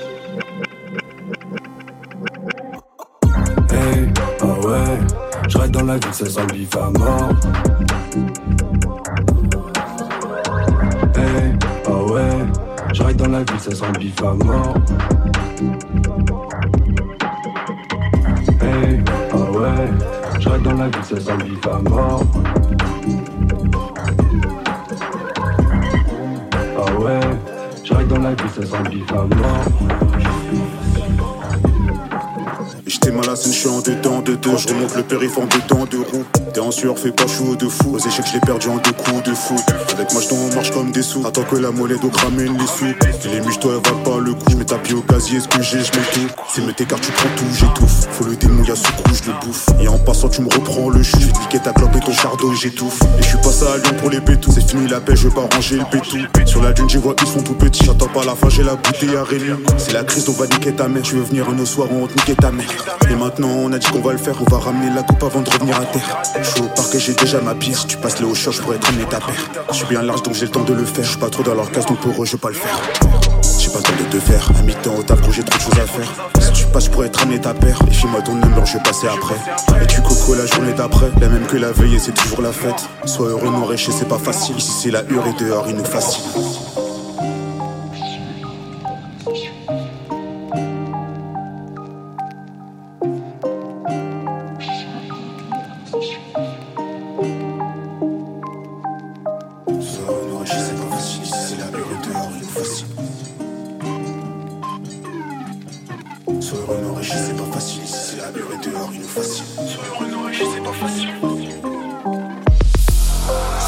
Hey, 3.71 4.09
ah 4.41 4.67
ouais, 4.67 4.99
je 5.49 5.69
dans 5.69 5.85
la 5.85 5.99
vie, 5.99 6.13
ça 6.13 6.27
sent 6.27 6.41
le 6.53 6.81
à 6.81 6.91
mort. 6.91 7.31
Hey, 11.15 11.55
ah 11.87 12.03
ouais, 12.13 12.47
je 12.93 13.13
dans 13.13 13.29
la 13.29 13.41
vie, 13.41 13.61
ça 13.61 13.73
sent 13.73 13.85
le 14.01 14.27
à 14.27 14.35
mort. 14.35 14.75
Hey, 18.61 19.01
ah 19.33 19.51
ouais, 19.53 20.20
je 20.41 20.49
reste 20.49 20.63
dans 20.63 20.75
la 20.75 20.89
vie, 20.89 21.05
ça 21.05 21.21
sent 21.21 21.37
le 21.39 21.45
bif 21.45 21.67
à 21.67 21.79
mort. 21.89 22.23
Ah 26.79 26.99
ouais, 26.99 27.21
je 27.85 27.95
reste 27.95 28.09
dans 28.09 28.19
la 28.19 28.35
vie, 28.35 28.49
ça 28.49 28.67
sent 28.67 28.83
le 28.85 28.91
bif 28.91 29.13
à 29.13 29.27
mort. 29.37 30.80
J'étais 33.03 33.17
mal 33.17 33.31
à 33.31 33.37
scène, 33.37 33.55
je 33.55 33.59
suis 33.59 33.69
en 33.69 33.81
dedans 33.81 34.21
de 34.21 34.35
deux. 34.35 34.59
Je 34.59 34.69
remonte 34.69 34.95
le 34.95 35.03
périph' 35.03 35.39
en 35.39 35.47
dedans 35.47 35.87
de 35.91 35.97
roues. 35.97 36.27
T'es 36.53 36.61
en 36.61 36.71
sueur, 36.71 36.99
fais 36.99 37.13
pas 37.13 37.27
chaud 37.27 37.57
de 37.57 37.67
fou. 37.67 37.95
Aux 37.95 37.99
échecs, 37.99 38.27
je 38.29 38.35
l'ai 38.35 38.41
perdu 38.41 38.69
en 38.69 38.77
deux 38.77 38.93
coups 38.93 39.23
de 39.23 39.35
fou. 39.35 39.57
Avec 39.95 40.13
moi, 40.13 40.21
je 40.21 40.35
on 40.35 40.55
marche 40.55 40.71
comme 40.71 40.91
des 40.93 41.03
sous. 41.03 41.27
Attends 41.27 41.45
que 41.45 41.57
la 41.57 41.71
monnaie 41.71 41.97
d'eau 41.97 42.11
ramène 42.13 42.59
les 42.59 42.67
sous. 42.67 42.85
Et 42.85 43.29
les 43.33 43.41
miches, 43.41 43.59
toi, 43.59 43.73
elle 43.77 43.91
va 43.91 43.99
pas 44.05 44.19
le 44.19 44.35
coup. 44.35 44.45
Je 44.51 44.57
mets 44.57 44.67
ta 44.67 44.77
pied 44.77 44.95
au 44.95 45.01
casier, 45.01 45.41
ce 45.41 45.49
que 45.49 45.63
j'ai, 45.63 45.79
je 45.79 45.93
mets 45.93 46.05
tout? 46.13 46.35
C'est 46.55 46.61
me 46.61 46.73
car 46.73 47.01
tu 47.01 47.11
prends 47.13 47.29
tout, 47.37 47.45
j'étouffe. 47.55 48.07
Faut 48.11 48.25
le 48.25 48.37
démon, 48.37 48.65
y'a 48.65 48.77
ce 48.77 48.83
le 48.83 49.47
bouffe. 49.47 49.67
Et 49.81 49.89
en 49.89 49.99
passant, 49.99 50.29
tu 50.29 50.43
me 50.43 50.53
reprends 50.53 50.91
le 50.91 51.03
chou. 51.03 51.17
Je 51.21 51.59
ta 51.59 51.73
clope 51.73 51.97
et 51.97 52.01
ton 52.01 52.13
chardon, 52.13 52.53
j'étouffe. 52.53 53.01
Et 53.19 53.23
je 53.23 53.29
suis 53.29 53.39
passé 53.39 53.65
à 53.65 53.79
Lyon 53.79 53.97
pour 53.99 54.11
les 54.11 54.21
pétous. 54.21 54.53
C'est 54.53 54.69
fini 54.69 54.87
la 54.89 55.01
paix, 55.01 55.17
je 55.17 55.29
vais 55.29 55.35
pas 55.35 55.49
ranger 55.55 55.77
le 55.77 55.85
pétou. 55.91 56.19
Sur 56.45 56.63
la 56.63 56.73
dune, 56.73 56.91
j'y 56.91 56.99
vois, 56.99 57.15
ils 57.19 57.27
sont 57.27 57.43
tout 57.43 57.55
petits. 57.55 57.85
J'attends 57.85 58.09
pas 58.09 58.25
la 58.27 58.35
fin, 58.35 58.51
j'ai 58.51 58.63
la 58.63 58.75
bouteille 58.75 59.17
à 59.17 59.25
Rémi. 59.25 59.55
C'est 59.79 59.95
la 59.95 60.05
crise, 60.05 60.29
on 60.29 60.33
va 60.33 60.47
niquer 60.47 60.73
ta 60.73 60.87
mère. 60.87 61.03
Tu 61.03 61.15
veux 61.15 61.23
venir 61.23 61.47
un 61.49 61.65
soir, 61.65 61.89
on 61.91 62.07
te 62.07 62.13
niquer 62.13 62.35
ta 62.35 62.51
mère. 62.51 62.90
Et 63.11 63.15
maintenant, 63.15 63.49
on 63.49 63.73
a 63.73 63.79
dit 63.79 63.87
qu'on 63.89 64.01
va 64.01 64.13
le 64.13 64.19
faire, 64.19 64.35
on 64.41 64.51
va 64.51 64.59
ramener 64.59 64.91
la 64.95 65.03
coupe 65.03 65.23
avant 65.23 65.41
de 65.41 65.51
revenir 65.51 65.77
à 65.77 65.85
terre. 65.85 66.23
Je 66.41 66.49
suis 66.49 66.61
au 66.61 66.69
parc 66.69 66.95
et 66.95 66.99
j'ai 66.99 67.15
déjà 67.15 67.41
ma 67.41 67.55
pire. 67.55 67.79
Si 67.79 67.87
tu 67.87 67.97
passes 67.97 68.21
le 68.21 68.27
haut 68.27 68.35
shot, 68.35 68.53
je 68.53 68.61
pourrais 68.63 68.79
te 68.79 68.87
ramener 68.87 69.05
ta 69.05 69.19
paire. 69.19 69.51
Je 69.71 69.77
suis 69.77 69.87
bien 69.87 70.03
large 70.03 70.23
donc 70.23 70.35
j'ai 70.35 70.47
le 70.47 70.51
temps 70.51 70.65
de 70.65 70.75
le 70.75 70.85
faire. 70.85 71.05
Je 71.05 71.11
suis 71.11 71.19
pas 71.19 71.31
trop 71.31 71.43
dans 71.43 71.55
leur 71.55 71.71
case 71.71 71.87
donc 71.87 72.01
pour 72.01 72.23
eux, 72.23 72.27
je 72.27 72.33
vais 72.33 72.39
pas 72.39 72.49
le 72.49 72.55
faire. 72.55 72.79
J'ai 73.59 73.71
pas 73.71 73.79
le 73.79 73.83
temps 73.83 74.05
de 74.05 74.11
te 74.11 74.21
faire. 74.21 74.51
À 74.59 74.63
mi-temps 74.63 74.95
au 74.97 75.03
taf, 75.03 75.19
j'ai 75.31 75.43
trop 75.43 75.59
de 75.59 75.63
choses 75.63 75.81
à 75.81 75.87
faire. 75.87 76.13
Si 76.41 76.53
tu 76.53 76.67
passes, 76.67 76.85
je 76.85 76.91
pourrais 76.91 77.09
te 77.09 77.19
ramener 77.19 77.41
ta 77.41 77.55
paire. 77.55 77.79
Et 77.89 77.93
file-moi 77.93 78.23
ton 78.23 78.35
number, 78.35 78.65
je 78.67 78.75
vais 78.75 78.83
passer 78.83 79.07
après. 79.09 79.37
Et 79.83 79.87
tu 79.87 80.01
coco 80.03 80.35
la 80.35 80.47
journée 80.47 80.73
d'après. 80.73 81.11
La 81.21 81.29
même 81.29 81.47
que 81.47 81.57
la 81.57 81.73
veille 81.73 81.99
c'est 82.01 82.15
toujours 82.15 82.43
la 82.43 82.53
fête. 82.53 82.89
Sois 83.05 83.29
heureux, 83.29 83.51
non 83.51 83.65
riche, 83.65 83.89
c'est 83.91 84.09
pas 84.09 84.19
facile. 84.19 84.57
Ici, 84.57 84.73
c'est 84.83 84.91
la 84.91 85.03
hure 85.05 85.25
et 85.27 85.43
dehors, 85.43 85.67
il 85.69 85.77
nous 85.77 85.85
fascine. 85.85 86.25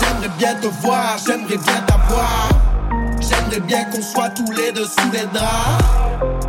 J'aimerais 0.01 0.29
bien 0.39 0.55
te 0.57 0.67
voir, 0.83 1.17
j'aimerais 1.25 1.57
bien 1.59 1.81
t'avoir. 1.87 2.49
J'aimerais 3.21 3.61
bien 3.61 3.85
qu'on 3.85 4.03
soit 4.03 4.31
tous 4.31 4.51
les 4.53 4.73
deux 4.73 4.85
sous 4.85 5.11
les 5.13 5.27
draps. 5.33 5.85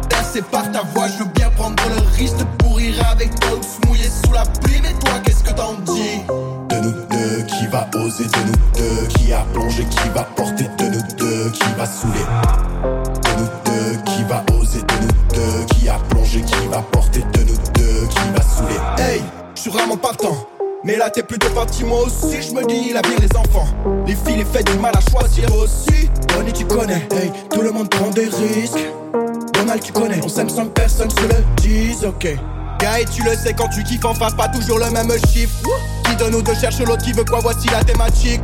Bercé 0.10 0.42
par 0.42 0.72
ta 0.72 0.82
voix, 0.82 1.08
je 1.08 1.24
veux 1.24 1.30
bien 1.30 1.52
prendre 1.52 1.84
le 1.90 2.02
risque 2.18 2.38
de 2.38 2.46
pourrir 2.58 2.96
avec 3.12 3.40
toi 3.40 3.52
ou 3.60 3.64
sous 3.64 4.34
la 4.34 4.44
pluie. 4.44 4.80
Mais 4.82 4.94
toi, 4.94 5.20
qu'est-ce 5.24 5.44
que 5.44 5.52
t'en 5.52 5.74
dis? 5.74 6.24
De 6.70 6.76
nous 6.82 6.94
deux, 7.12 7.44
qui 7.46 7.68
va 7.68 7.88
oser? 7.96 8.26
De 8.26 8.40
nous 8.48 8.58
deux, 8.76 9.08
qui 9.08 9.34
a 9.34 9.46
plongé 9.54 9.86
Qui 9.86 10.10
va 10.10 10.24
porter? 10.24 10.68
De 10.80 10.86
nous 10.86 11.16
deux, 11.18 11.52
qui 11.52 11.70
va 11.78 11.86
saouler? 11.86 12.73
T'es 21.10 21.24
plutôt 21.24 21.50
parti 21.50 21.84
moi 21.84 22.04
aussi. 22.06 22.42
Je 22.42 22.54
me 22.54 22.66
dis 22.66 22.94
la 22.94 23.02
vie 23.02 23.16
les 23.20 23.38
enfants. 23.38 23.68
Les 24.06 24.16
filles 24.16 24.38
les 24.38 24.46
fait 24.46 24.64
du 24.64 24.78
mal 24.80 24.94
à 24.96 25.02
choisir 25.12 25.54
aussi. 25.56 26.10
Bonnie 26.36 26.54
tu 26.54 26.66
connais. 26.66 27.08
Hey 27.12 27.32
tout 27.52 27.62
le 27.62 27.72
monde 27.72 27.90
prend 27.90 28.10
des 28.10 28.26
risques. 28.26 28.86
Donald 29.54 29.82
tu 29.82 29.92
connais. 29.92 30.20
On 30.24 30.30
s'aime 30.30 30.50
sans 30.50 30.66
personne 30.68 31.10
se 31.10 31.22
le 31.22 31.44
dise 31.58 32.06
ok 32.06 32.38
Guy 32.84 33.06
tu 33.16 33.24
le 33.24 33.34
sais 33.34 33.54
quand 33.54 33.70
tu 33.70 33.82
kiffes 33.84 34.04
en 34.04 34.14
face 34.14 34.34
pas 34.34 34.50
toujours 34.50 34.78
le 34.78 34.90
même 34.92 35.10
chiffre 35.32 35.56
Qui 36.04 36.18
donne 36.18 36.36
ou 36.36 36.42
deux 36.42 36.54
cherche 36.54 36.80
l'autre 36.80 37.02
qui 37.02 37.14
veut 37.14 37.24
quoi 37.24 37.40
voici 37.40 37.70
la 37.70 37.82
thématique 37.82 38.42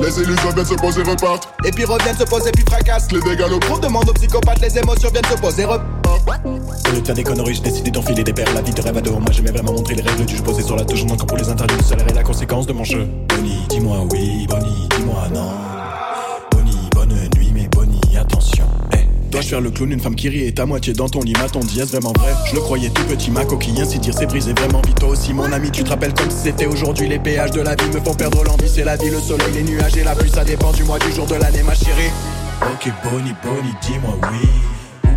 Les 0.00 0.16
illusions 0.22 0.50
viennent 0.54 0.64
se 0.64 0.74
poser 0.74 1.02
repartent 1.02 1.48
Et 1.64 1.72
puis 1.72 1.84
reviennent 1.84 2.16
se 2.16 2.22
poser 2.22 2.52
puis 2.52 2.64
fracassent 2.68 3.10
Les 3.10 3.20
dégâts 3.20 3.46
On 3.68 3.78
demande 3.78 4.08
aux 4.08 4.12
psychopathes 4.12 4.60
les 4.60 4.78
émotions 4.78 5.10
viennent 5.10 5.24
se 5.24 5.40
poser 5.40 5.64
repartent 5.64 6.00
au 6.44 6.94
lieu 6.94 7.00
de 7.00 7.06
faire 7.06 7.14
des 7.14 7.24
conneries, 7.24 7.54
j'ai 7.54 7.62
décidé 7.62 7.90
d'enfiler 7.90 8.24
des 8.24 8.32
perles. 8.32 8.54
La 8.54 8.62
vie 8.62 8.72
de 8.72 8.80
rêve 8.80 8.96
à 8.96 9.00
deux. 9.00 9.10
Moi, 9.10 9.30
j'aimais 9.30 9.50
vraiment 9.50 9.72
montrer 9.72 9.94
les 9.94 10.02
règles 10.02 10.24
du 10.26 10.36
jeu 10.36 10.42
posé 10.42 10.62
sur 10.62 10.76
la 10.76 10.84
touche. 10.84 11.04
Encore 11.04 11.26
pour 11.26 11.38
les 11.38 11.48
interdits, 11.48 11.76
le 11.76 11.82
salaire 11.82 12.08
est 12.08 12.14
la 12.14 12.22
conséquence 12.22 12.66
de 12.66 12.72
mon 12.72 12.84
jeu. 12.84 13.06
Bonnie, 13.28 13.64
dis-moi 13.68 14.06
oui. 14.10 14.46
Bonnie, 14.48 14.88
dis-moi 14.96 15.28
non. 15.32 15.79
Dois-je 19.30 19.48
faire 19.48 19.60
le 19.60 19.70
clown, 19.70 19.92
une 19.92 20.00
femme 20.00 20.16
qui 20.16 20.28
rit 20.28 20.42
est 20.42 20.58
à 20.58 20.66
moitié 20.66 20.92
dans 20.92 21.08
ton 21.08 21.20
lit, 21.20 21.32
m'a-t-on 21.34 21.60
dit, 21.60 21.80
est-ce 21.80 21.92
vraiment 21.92 22.12
vrai? 22.18 22.32
Je 22.48 22.54
le 22.54 22.60
croyais 22.60 22.90
tout 22.90 23.04
petit, 23.04 23.30
ma 23.30 23.44
coquille, 23.44 23.80
ainsi 23.80 23.98
dire, 23.98 24.14
c'est 24.16 24.26
brisé 24.26 24.52
vraiment 24.52 24.82
vite. 24.82 25.02
Aussi, 25.04 25.32
mon 25.32 25.50
ami, 25.52 25.70
tu 25.70 25.84
te 25.84 25.90
rappelles 25.90 26.14
comme 26.14 26.30
si 26.30 26.38
c'était 26.38 26.66
aujourd'hui. 26.66 27.08
Les 27.08 27.18
péages 27.18 27.52
de 27.52 27.60
la 27.60 27.74
vie 27.76 27.88
me 27.94 28.00
font 28.00 28.14
perdre 28.14 28.42
l'envie, 28.44 28.68
c'est 28.68 28.84
la 28.84 28.96
vie, 28.96 29.10
le 29.10 29.20
soleil, 29.20 29.52
les 29.54 29.62
nuages 29.62 29.96
et 29.96 30.04
la 30.04 30.14
pluie, 30.14 30.30
ça 30.30 30.44
dépend 30.44 30.72
du 30.72 30.84
mois, 30.84 30.98
du 30.98 31.12
jour, 31.12 31.26
de 31.26 31.34
l'année, 31.34 31.62
ma 31.62 31.74
chérie. 31.74 32.10
Ok, 32.62 32.92
Bonnie, 33.04 33.34
Bonnie, 33.42 33.74
dis-moi 33.82 34.18
oui 34.32 34.48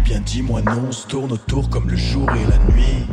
bien 0.04 0.20
dis-moi 0.20 0.62
non, 0.62 0.84
on 0.90 0.92
se 0.92 1.08
tourne 1.08 1.32
autour 1.32 1.70
comme 1.70 1.90
le 1.90 1.96
jour 1.96 2.30
et 2.32 2.52
la 2.52 2.58
nuit. 2.74 3.06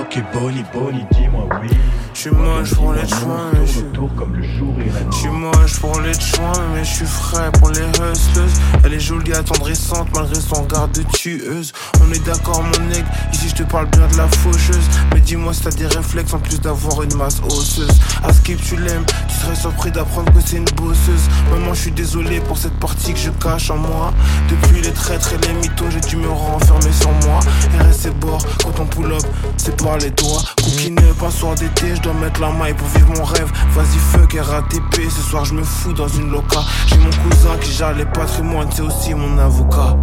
Ok, 0.00 0.22
Bonnie, 0.32 0.64
Bonnie, 0.72 1.04
dis-moi 1.12 1.48
oui. 1.62 1.68
J'suis 2.14 2.30
moche 2.30 2.74
pour 2.74 2.92
les 2.92 3.06
chouins, 3.08 3.50
mais 3.52 3.66
j'suis 3.66 5.28
moche 5.28 5.80
pour 5.80 6.00
les 6.00 6.14
chouins, 6.14 6.52
mais 6.72 6.84
j'suis 6.84 7.06
frais 7.06 7.50
pour 7.58 7.70
les 7.70 7.80
hustlers. 7.80 8.52
Elle 8.84 8.94
est 8.94 9.00
jolie, 9.00 9.32
attendrissante, 9.32 10.06
malgré 10.14 10.40
son 10.40 10.62
garde 10.62 10.92
de 10.92 11.02
tueuse. 11.02 11.72
On 12.00 12.12
est 12.12 12.24
d'accord, 12.24 12.62
mon 12.62 12.86
nègre, 12.86 13.08
ici 13.32 13.48
j'te 13.48 13.64
parle 13.64 13.86
bien 13.86 14.06
de 14.06 14.16
la 14.16 14.28
faucheuse. 14.28 14.88
Mais 15.12 15.20
dis-moi 15.20 15.52
si 15.52 15.62
t'as 15.62 15.70
des 15.70 15.86
réflexes 15.86 16.32
en 16.32 16.38
plus 16.38 16.60
d'avoir 16.60 17.02
une 17.02 17.14
masse 17.16 17.40
osseuse. 17.44 17.90
À 18.22 18.32
skip, 18.32 18.62
tu 18.62 18.76
l'aimes, 18.76 19.04
tu 19.28 19.34
serais 19.34 19.56
surpris 19.56 19.90
d'apprendre 19.90 20.32
que 20.32 20.40
c'est 20.46 20.58
une 20.58 20.70
bosseuse. 20.76 21.28
Maman, 21.50 21.74
j'suis 21.74 21.90
désolé 21.90 22.40
pour 22.40 22.56
cette 22.56 22.78
partie 22.78 23.12
que 23.12 23.18
je 23.18 23.30
cache 23.30 23.70
en 23.70 23.76
moi. 23.76 24.14
Depuis 24.48 24.80
les 24.80 24.92
traîtres 24.92 25.32
et 25.32 25.46
les 25.48 25.54
mythos, 25.54 25.90
j'ai 25.90 26.00
dû 26.00 26.16
me 26.16 26.28
renfermer 26.28 26.92
sur 26.92 27.10
moi. 27.26 27.40
RS 27.80 28.06
et 28.06 28.10
bord, 28.12 28.42
quand 28.62 28.80
on 28.80 28.86
pull 28.86 29.12
up, 29.12 29.24
c'est 29.56 29.76
par 29.82 29.98
les 29.98 30.10
doigts. 30.10 30.42
Coquine, 30.62 31.00
pas 31.18 31.30
soir 31.30 31.56
d'été, 31.56 31.94
dois 32.04 32.14
mettre 32.14 32.40
la 32.40 32.50
maille 32.50 32.74
pour 32.74 32.86
vivre 32.88 33.08
mon 33.16 33.24
rêve. 33.24 33.50
Vas-y, 33.70 33.98
fuck 33.98 34.36
RATP. 34.38 35.10
Ce 35.10 35.22
soir, 35.22 35.44
je 35.44 35.54
me 35.54 35.62
fous 35.62 35.92
dans 35.92 36.08
une 36.08 36.30
loca. 36.30 36.60
J'ai 36.86 36.98
mon 36.98 37.10
cousin 37.10 37.56
qui 37.60 37.72
gère 37.72 37.94
les 37.94 38.04
patrimoines, 38.04 38.70
c'est 38.70 38.82
aussi 38.82 39.14
mon 39.14 39.38
avocat. 39.38 39.96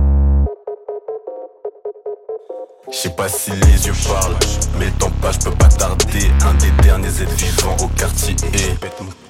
Je 2.92 2.98
sais 2.98 3.10
pas 3.12 3.30
si 3.30 3.52
les 3.52 3.88
yeux 3.88 3.94
parlent, 4.06 4.36
mais 4.78 4.90
temps 5.00 5.12
passe, 5.22 5.38
je 5.40 5.50
peux 5.50 5.56
pas 5.56 5.70
tarder. 5.70 6.30
Un 6.46 6.54
des 6.56 6.72
derniers 6.84 7.22
êtres 7.22 7.36
vivants 7.36 7.78
au 7.82 7.88
quartier. 7.88 8.36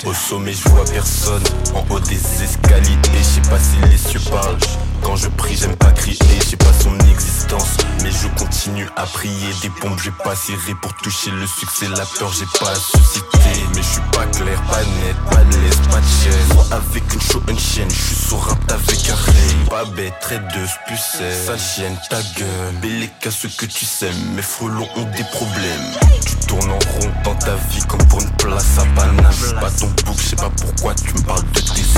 Au 0.06 0.14
sommet, 0.14 0.54
je 0.54 0.68
vois 0.70 0.86
personne. 0.86 1.44
En 1.76 1.94
haut 1.94 2.00
des 2.00 2.44
escaliers, 2.44 2.98
je 3.14 3.24
sais 3.24 3.50
pas 3.50 3.60
si 3.60 3.78
les 3.82 4.14
yeux 4.14 4.32
parlent. 4.32 4.58
Quand 5.04 5.16
je 5.16 5.28
prie, 5.30 5.56
j'aime 5.56 5.76
pas 5.76 5.92
crier, 5.92 6.18
j'ai 6.50 6.58
pas 6.58 6.74
son 6.82 6.98
existence. 7.10 7.78
Mais 8.04 8.12
je 8.12 8.28
continue 8.40 8.88
à 8.96 9.06
prier. 9.06 9.54
Des 9.62 9.70
pompes, 9.70 10.00
j'ai 10.04 10.12
pas 10.24 10.36
serré 10.36 10.74
pour 10.82 10.94
toucher 10.96 11.32
le 11.32 11.46
succès. 11.48 11.88
La 11.90 12.06
peur, 12.06 12.32
j'ai 12.34 12.46
pas 12.60 12.72
à 12.72 12.76
susciter. 12.76 13.66
Mais 13.76 13.82
je 13.82 13.88
suis 13.88 14.02
pas 14.12 14.26
clair, 14.28 14.62
pas 14.64 14.80
net, 14.80 15.16
pas 15.30 15.44
de 15.44 15.58
l'aise, 15.58 15.78
pas 15.90 16.00
de 16.00 16.06
chaîne. 16.06 16.48
Soit 16.54 16.76
avec 16.76 17.14
une 17.14 17.22
show, 17.22 17.42
une 17.48 17.60
chaîne, 17.60 17.90
je 17.90 17.96
suis 17.96 18.16
sur 18.16 18.58
avec 18.70 19.10
un 19.10 19.16
rey. 19.16 19.70
Pas 19.70 19.86
bête, 19.86 20.14
traiteuse, 20.22 20.72
pucelle. 20.88 21.46
Sale 21.46 21.60
chienne, 21.60 21.98
ta 22.10 22.22
gueule. 22.38 22.76
Belle 22.82 23.10
qu'à 23.20 23.32
ce 23.32 23.48
que 23.48 23.66
tu 23.66 23.86
sais, 23.86 24.12
mes 24.36 24.42
frelons 24.42 24.88
ont 24.96 25.06
des 25.18 25.24
problèmes. 25.32 25.92
Tu 26.26 26.36
tournes 26.48 26.72
en 26.72 26.80
rond 26.80 27.12
dans 27.24 27.36
ta 27.36 27.56
vie 27.70 27.82
comme 27.88 28.06
pour 28.08 28.22
une 28.22 28.32
place 28.38 28.78
à 28.78 28.86
Paname. 28.96 29.60
pas 29.60 29.72
ton 29.72 29.88
bouc, 30.06 30.18
je 30.18 30.30
sais 30.30 30.36
pas 30.36 30.52
pourquoi 30.62 30.94
tu 30.96 31.14
me 31.14 31.22
parles 31.22 31.44
de 31.54 31.60
tes 31.60 31.91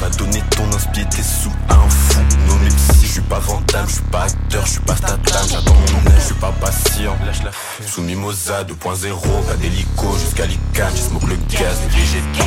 ta 0.00 0.08
dame. 0.08 0.12
A 0.12 0.16
donné 0.16 0.42
ton 0.50 0.64
inspire, 0.76 1.08
t'es 1.08 1.22
sous 1.22 1.52
un 1.68 1.88
fou. 1.88 2.20
Non 2.46 2.56
mais 2.62 2.70
si 2.70 3.06
je 3.06 3.12
suis 3.12 3.20
pas 3.22 3.38
vandale, 3.40 3.86
je 3.88 3.94
suis 3.94 4.02
pas 4.02 4.22
acteur, 4.22 4.66
je 4.66 4.70
suis 4.72 4.80
pas 4.80 4.96
statam, 4.96 5.48
j'attends 5.50 5.74
mon 5.74 6.10
aide, 6.10 6.16
je 6.18 6.24
suis 6.24 6.34
pas 6.34 6.52
patient. 6.52 7.16
Sous 7.86 8.02
Mimosa 8.02 8.64
2.0, 8.64 9.46
pas 9.46 9.56
d'hélico 9.56 10.16
jusqu'à 10.18 10.46
l'ICAM, 10.46 10.92
je 10.94 11.02
smoke 11.02 11.26
le 11.26 11.36
gaz, 11.50 11.78
les 11.82 11.88
végétaux. 11.98 12.44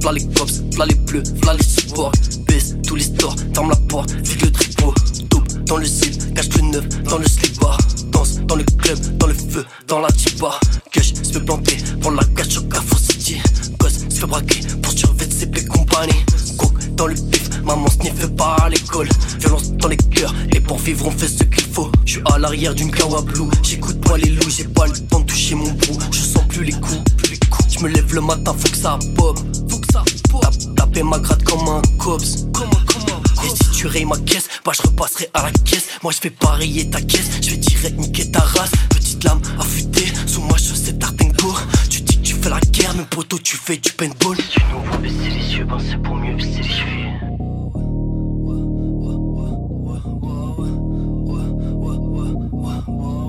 V'là 0.00 0.12
les 0.12 0.26
cops, 0.34 0.62
v'là 0.74 0.86
les 0.86 0.94
bleus, 0.96 1.22
v'là 1.42 1.54
les 1.54 1.62
supports. 1.62 2.12
Baisse 2.48 2.74
tous 2.84 2.96
les 2.96 3.04
stores, 3.04 3.36
ferme 3.54 3.70
la 3.70 3.76
porte, 3.88 4.10
vide 4.10 4.44
le 4.44 4.50
tripot. 4.50 4.92
Double 5.30 5.64
dans 5.64 5.76
le 5.76 5.84
zip, 5.84 6.34
cache 6.34 6.48
le 6.56 6.62
neuf 6.62 6.88
dans 7.04 7.18
le 7.18 7.28
slipper. 7.28 7.76
Danse 8.06 8.40
dans 8.40 8.56
le 8.56 8.64
club, 8.64 8.98
dans 9.18 9.28
le 9.28 9.34
feu, 9.34 9.64
dans 9.86 10.00
la 10.00 10.10
tipa. 10.10 10.58
Je 11.02 11.14
se 11.32 11.38
planter 11.38 11.76
pour 12.00 12.12
la 12.12 12.22
cache 12.36 12.58
au 12.58 12.62
Carrefour 12.62 12.98
City. 12.98 13.36
Gosse 13.78 14.08
se 14.08 14.20
fait 14.20 14.26
braquer 14.26 14.60
pour 14.80 14.92
survêtir 14.92 15.36
ses 15.36 15.46
plaies 15.46 15.64
compagnie. 15.64 16.24
Coke 16.56 16.94
dans 16.94 17.08
le 17.08 17.14
pif, 17.14 17.50
maman 17.64 17.88
sniffe 17.88 18.28
pas 18.36 18.54
à 18.62 18.68
l'école. 18.68 19.08
Violence 19.40 19.72
dans 19.72 19.88
les 19.88 19.96
cœurs, 19.96 20.32
et 20.54 20.60
pour 20.60 20.78
vivre 20.78 21.08
on 21.08 21.10
fait 21.10 21.26
ce 21.26 21.42
qu'il 21.42 21.64
faut. 21.64 21.90
Je 22.04 22.12
suis 22.12 22.22
à 22.32 22.38
l'arrière 22.38 22.74
d'une 22.74 22.92
Kawa 22.92 23.20
Blue, 23.22 23.50
j'écoute 23.64 24.00
pas 24.02 24.16
les 24.16 24.30
loups, 24.30 24.50
j'ai 24.50 24.64
pas 24.64 24.86
le 24.86 24.92
temps 24.92 25.20
de 25.20 25.26
toucher 25.26 25.56
mon 25.56 25.72
brou. 25.72 25.98
Je 26.12 26.20
sens 26.20 26.46
plus 26.48 26.64
les 26.64 26.72
coups, 26.72 27.02
plus 27.16 27.30
les 27.32 27.38
coups. 27.38 27.74
Je 27.74 27.80
me 27.80 27.88
lève 27.88 28.14
le 28.14 28.20
matin, 28.20 28.54
faut 28.56 28.68
que 28.68 28.76
ça 28.76 28.96
pop. 29.16 29.40
Faut 29.68 29.78
que 29.78 29.92
ça 29.92 30.04
pop. 30.30 30.54
Taper 30.76 31.02
ma 31.02 31.18
gratte 31.18 31.42
comme 31.42 31.66
un 31.66 31.82
cops. 31.98 32.46
Comment, 32.52 32.70
comment 32.86 33.22
et 33.44 33.48
si 33.48 33.70
tu 33.72 33.86
rayes 33.88 34.04
ma 34.04 34.16
caisse, 34.18 34.46
bah 34.64 34.70
je 34.76 34.82
repasserai 34.82 35.28
à 35.34 35.42
la 35.42 35.50
caisse. 35.50 35.86
Moi 36.04 36.12
je 36.12 36.18
fais 36.18 36.30
pareiller 36.30 36.88
ta 36.88 37.00
caisse, 37.00 37.28
je 37.42 37.50
vais 37.50 37.56
direct 37.56 37.98
niquer 37.98 38.30
ta 38.30 38.40
race. 38.40 38.70
Petite 39.12 39.52
affûtée, 39.58 40.06
sous 40.26 40.40
ma 40.42 40.56
chaussette 40.56 41.04
Artengo. 41.04 41.54
Tu 41.90 42.00
dis 42.00 42.16
que 42.16 42.22
tu 42.22 42.34
fais 42.34 42.48
la 42.48 42.60
guerre, 42.60 42.94
mais 42.96 43.04
poteau 43.04 43.38
tu 43.38 43.56
fais 43.56 43.76
du 43.76 43.92
paintball. 43.92 44.36
Tu 44.36 44.60
nous 44.72 44.80
vois 44.80 44.96
baisser 44.96 45.28
les 45.28 45.56
yeux, 45.56 45.64
ben 45.64 45.78
c'est 45.78 46.02
pour 46.02 46.16
mieux 46.16 46.34
baisser 46.34 46.62
les 46.62 46.68
yeux. 46.68 46.86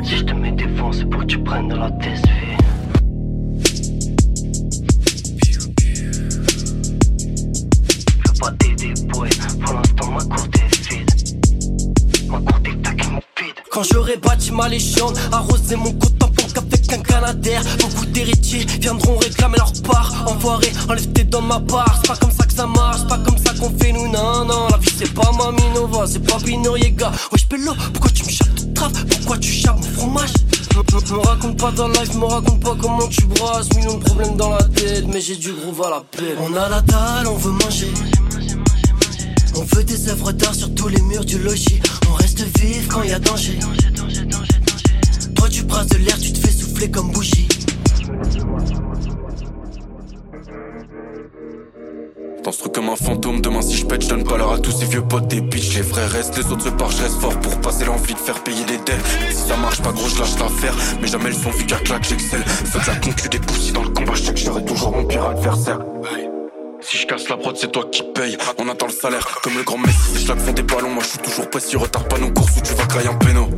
Si 0.03 0.17
je 0.17 0.23
te 0.23 0.33
mets 0.33 0.51
des 0.53 0.67
vents, 0.67 0.91
c'est 0.93 1.05
pour 1.05 1.21
que 1.21 1.25
tu 1.25 1.39
prennes 1.39 1.67
de 1.67 1.75
la 1.75 1.89
TSV. 1.89 2.29
Veux 8.25 8.39
pas 8.39 8.51
t'aider, 8.51 8.93
boy. 9.09 9.29
Pour 9.61 9.73
l'instant, 9.73 10.11
ma 10.11 10.23
courte 10.23 10.55
est 10.55 10.89
vide. 10.89 11.11
Ma 12.29 12.39
courte 12.39 12.67
est 12.67 12.71
vide. 12.71 13.23
Quand 13.73 13.81
j'aurai 13.81 14.17
bâti 14.17 14.51
ma 14.51 14.69
légende, 14.69 15.17
arroser 15.31 15.75
mon 15.75 15.91
compte 15.93 16.21
en 16.21 16.27
banque 16.27 16.55
avec 16.55 16.93
un 16.93 17.01
canadaire. 17.01 17.63
Beaucoup 17.79 18.05
d'héritiers 18.05 18.67
viendront 18.79 19.17
réclamer 19.17 19.57
leur 19.57 19.73
part. 19.81 20.13
Enfoiré, 20.27 20.71
enlève 20.87 21.07
tes 21.07 21.23
dans 21.23 21.41
ma 21.41 21.59
part. 21.59 21.99
C'est 21.99 22.07
pas 22.07 22.17
comme 22.17 22.29
ça 22.29 22.45
que 22.45 22.53
ça 22.53 22.67
marche, 22.67 22.99
c'est 22.99 23.07
pas 23.07 23.17
comme 23.17 23.37
ça 23.39 23.51
qu'on 23.55 23.75
fait 23.75 23.91
nous. 23.91 24.07
Non, 24.11 24.45
non, 24.45 24.67
la 24.69 24.77
vie 24.77 24.93
c'est 24.95 25.11
pas 25.11 25.31
ma 25.39 25.51
Minova, 25.51 26.05
c'est 26.05 26.19
pas 26.19 26.37
Pinoriega. 26.37 27.11
Wesh, 27.31 27.47
pélo, 27.47 27.73
pourquoi 27.93 28.11
tu 28.11 28.23
me 28.25 28.29
chapes 28.29 28.53
de 28.53 28.73
trave? 28.75 29.05
Pourquoi 29.07 29.39
tu 29.39 29.51
chapes 29.51 29.77
mon 29.77 29.91
fromage? 29.99 30.33
Me, 30.75 31.27
raconte 31.27 31.57
pas 31.57 31.71
ta 31.71 31.87
life, 31.87 32.13
me 32.13 32.25
raconte 32.25 32.59
pas 32.59 32.75
comment 32.79 33.07
tu 33.07 33.25
brasses. 33.25 33.73
Millions 33.73 33.97
de 33.97 34.03
problèmes 34.03 34.35
dans 34.35 34.51
la 34.51 34.63
tête, 34.65 35.05
mais 35.07 35.19
j'ai 35.19 35.35
du 35.35 35.51
groove 35.51 35.83
à 35.83 35.89
la 35.89 36.03
paix. 36.11 36.35
On 36.39 36.55
a 36.55 36.69
la 36.69 36.81
dalle, 36.81 37.25
on 37.25 37.37
veut 37.37 37.51
manger. 37.51 37.91
On 39.55 39.63
veut 39.75 39.83
des 39.83 40.09
œuvres 40.09 40.31
d'art 40.31 40.55
sur 40.55 40.73
tous 40.73 40.87
les 40.87 41.01
murs 41.01 41.25
du 41.25 41.37
logis. 41.39 41.79
On 42.13 42.15
reste 42.15 42.43
vif 42.59 42.87
quand 42.87 43.01
y 43.01 43.11
a 43.11 43.17
danger. 43.17 43.57
Toi 45.35 45.49
tu 45.49 45.63
brasses 45.63 45.87
de 45.87 45.97
l'air, 45.97 46.19
tu 46.19 46.31
te 46.31 46.37
fais 46.37 46.53
souffler 46.53 46.91
comme 46.91 47.11
bougie. 47.11 47.47
Dans 52.43 52.51
ce 52.51 52.59
truc 52.59 52.73
comme 52.73 52.89
un 52.89 52.95
fantôme, 52.95 53.41
demain 53.41 53.63
si 53.63 53.77
je 53.77 53.85
pète, 53.85 54.03
je 54.03 54.09
donne 54.09 54.25
pas 54.25 54.37
l'heure 54.37 54.51
à 54.51 54.59
tous 54.59 54.71
ces 54.71 54.85
vieux 54.85 55.01
potes 55.01 55.27
des 55.27 55.41
bitches. 55.41 55.75
Les 55.75 55.81
vrais 55.81 56.05
restent, 56.05 56.37
les 56.37 56.51
autres 56.51 56.65
se 56.65 56.69
partent, 56.69 56.95
je 56.95 57.01
reste 57.01 57.19
fort 57.19 57.39
pour 57.39 57.59
passer 57.61 57.85
l'envie 57.85 58.13
de 58.13 58.19
faire 58.19 58.43
payer 58.43 58.63
les 58.67 58.77
dettes. 58.77 59.03
Si 59.31 59.47
ça 59.47 59.57
marche 59.57 59.81
pas 59.81 59.91
gros, 59.91 60.07
je 60.07 60.19
lâche 60.19 60.37
l'affaire, 60.37 60.75
mais 61.01 61.07
jamais 61.07 61.29
le 61.29 61.35
son 61.35 61.49
vu 61.49 61.65
qu'à 61.65 61.77
claque, 61.77 62.07
j'excelle. 62.07 62.43
Faites 62.45 62.85
la 62.85 62.95
concu 62.97 63.27
des 63.27 63.39
poussis 63.39 63.71
dans 63.71 63.83
le 63.83 63.89
combat, 63.89 64.13
je 64.13 64.23
sais 64.23 64.33
que 64.33 64.39
j'aurai 64.39 64.63
toujours 64.63 64.91
mon 64.91 65.05
pire 65.05 65.25
adversaire. 65.25 65.79
Si 66.93 66.99
je 66.99 67.07
casse 67.07 67.27
la 67.27 67.37
prod, 67.37 67.57
c'est 67.57 67.71
toi 67.71 67.85
qui 67.91 68.03
paye. 68.03 68.37
On 68.59 68.69
attend 68.69 68.85
le 68.85 68.91
salaire, 68.91 69.25
comme 69.41 69.57
le 69.57 69.63
grand 69.63 69.79
Messi. 69.79 69.97
Si 70.15 70.27
je 70.27 70.31
fond 70.31 70.51
des 70.51 70.61
ballons, 70.61 70.91
moi 70.91 71.01
je 71.01 71.09
suis 71.09 71.17
toujours 71.17 71.49
précis. 71.49 71.75
Retard 71.75 72.07
pas 72.07 72.19
nos 72.19 72.31
courses 72.31 72.57
où 72.57 72.61
tu 72.61 72.71
vas 72.75 72.85
grailler 72.85 73.09
un 73.09 73.15
péno. 73.15 73.49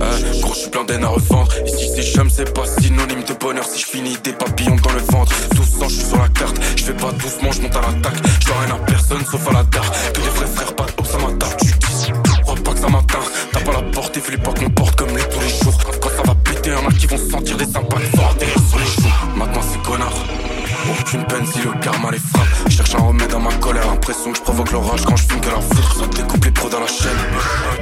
Hein, 0.00 0.40
gros, 0.40 0.52
je 0.52 0.58
suis 0.58 0.70
plein 0.70 0.82
d'aine 0.82 1.04
à 1.04 1.10
revendre. 1.10 1.52
Ici, 1.64 1.88
c'est 1.94 2.02
chum, 2.02 2.28
c'est 2.28 2.52
pas 2.52 2.66
synonyme 2.66 3.22
de 3.22 3.34
bonheur. 3.34 3.64
Si 3.64 3.78
je 3.78 3.86
finis 3.86 4.18
des 4.24 4.32
papillons 4.32 4.74
dans 4.82 4.90
le 4.90 4.98
ventre, 4.98 5.32
12 5.54 5.82
ans, 5.82 5.88
je 5.88 5.94
suis 5.94 6.04
sur 6.06 6.18
la 6.18 6.28
carte. 6.28 6.56
Je 6.74 6.82
fais 6.82 6.92
pas 6.92 7.12
doucement, 7.12 7.52
je 7.52 7.60
monte 7.60 7.76
à 7.76 7.82
l'attaque. 7.82 8.18
Je 8.40 8.48
rien 8.48 8.74
à 8.74 8.78
personne 8.84 9.24
sauf 9.30 9.48
à 9.48 9.52
la 9.52 9.62
dark. 9.62 10.12
Que 10.12 10.20
les 10.20 10.28
vrais 10.30 10.46
frères, 10.46 10.74
pas 10.74 10.86
de 10.86 11.06
ça 11.06 11.18
m'attarde. 11.18 11.56
Tu 11.60 11.66
dis, 11.66 12.12
crois 12.42 12.56
pas 12.56 12.72
que 12.72 12.80
ça 12.80 12.88
m'atteint. 12.88 13.18
tape 13.52 13.68
à 13.68 13.72
la 13.74 13.82
porte 13.92 14.16
et 14.16 14.20
fais 14.20 14.36
pas 14.36 14.52
qu'on 14.54 14.70
porte 14.70 14.96
comme 14.96 15.16
les 15.16 15.22
tous 15.22 15.40
les 15.40 15.50
jours. 15.50 15.78
Quand 16.00 16.10
ça 16.10 16.22
va 16.26 16.34
péter, 16.34 16.70
y'en 16.70 16.84
a 16.84 16.92
qui 16.92 17.06
vont 17.06 17.30
sentir 17.30 17.56
des 17.56 17.66
sympas 17.66 18.00
forts 18.16 18.34
sur 18.68 18.78
les 18.80 18.86
joues. 18.86 19.36
Maintenant 19.36 19.62
c'est 19.62 19.88
connard. 19.88 20.59
Aucune 20.88 21.24
peine 21.24 21.46
si 21.46 21.60
le 21.60 21.72
karma 21.80 22.10
les 22.10 22.18
frappe. 22.18 22.46
Je 22.68 22.76
cherche 22.76 22.94
un 22.94 23.02
remède 23.02 23.32
à 23.32 23.38
ma 23.38 23.52
colère. 23.54 23.86
L'impression 23.86 24.32
que 24.32 24.38
je 24.38 24.42
provoque 24.42 24.72
l'orage 24.72 25.02
quand 25.04 25.16
je 25.16 25.24
fume 25.24 25.40
que 25.40 25.48
la 25.48 25.60
foutre. 25.60 25.96
Ça 25.96 26.06
découpe 26.06 26.44
les 26.44 26.50
pros 26.50 26.68
dans 26.68 26.80
la 26.80 26.86
chaîne. 26.86 27.10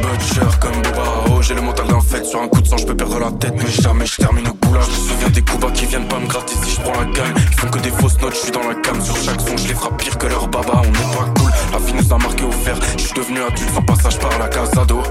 Butcher 0.02 0.58
comme 0.60 0.82
Boba. 0.82 1.42
J'ai 1.42 1.54
le 1.54 1.62
mental 1.62 1.86
d'un 1.88 2.00
fait. 2.00 2.24
Sur 2.24 2.40
un 2.40 2.48
coup 2.48 2.60
de 2.60 2.66
sang, 2.66 2.76
je 2.76 2.86
peux 2.86 2.96
perdre 2.96 3.18
la 3.18 3.30
tête. 3.32 3.54
Mais 3.56 3.70
jamais 3.70 4.06
je 4.06 4.16
termine 4.16 4.48
au 4.48 4.54
boulot. 4.54 4.80
Je 4.82 4.90
me 4.90 5.08
souviens 5.08 5.30
des 5.30 5.42
coups 5.42 5.72
qui 5.74 5.86
viennent 5.86 6.08
pas 6.08 6.18
me 6.18 6.26
gratter 6.26 6.54
si 6.64 6.74
je 6.74 6.80
prends 6.80 6.98
la 6.98 7.06
gamme. 7.06 7.34
Ils 7.36 7.60
font 7.60 7.68
que 7.68 7.78
des 7.78 7.90
fausses 7.90 8.20
notes, 8.20 8.34
je 8.34 8.40
suis 8.40 8.52
dans 8.52 8.66
la 8.66 8.74
gamme. 8.74 9.00
Sur 9.00 9.16
chaque 9.16 9.40
son, 9.40 9.56
je 9.56 9.68
les 9.68 9.74
frappe 9.74 9.96
pire 10.02 10.18
que 10.18 10.26
leur 10.26 10.48
baba. 10.48 10.82
On 10.84 10.90
n'est 10.90 11.16
pas 11.16 11.40
cool. 11.40 11.50
La 11.72 11.78
vie 11.78 11.94
nous 11.94 12.12
a 12.12 12.18
marqué 12.18 12.44
au 12.44 12.52
fer. 12.52 12.76
Je 12.96 13.02
suis 13.02 13.14
devenu 13.14 13.40
adulte 13.42 13.70
sans 13.74 13.82
passage 13.82 14.18
par 14.18 14.38
la 14.38 14.48
casado. 14.48 15.02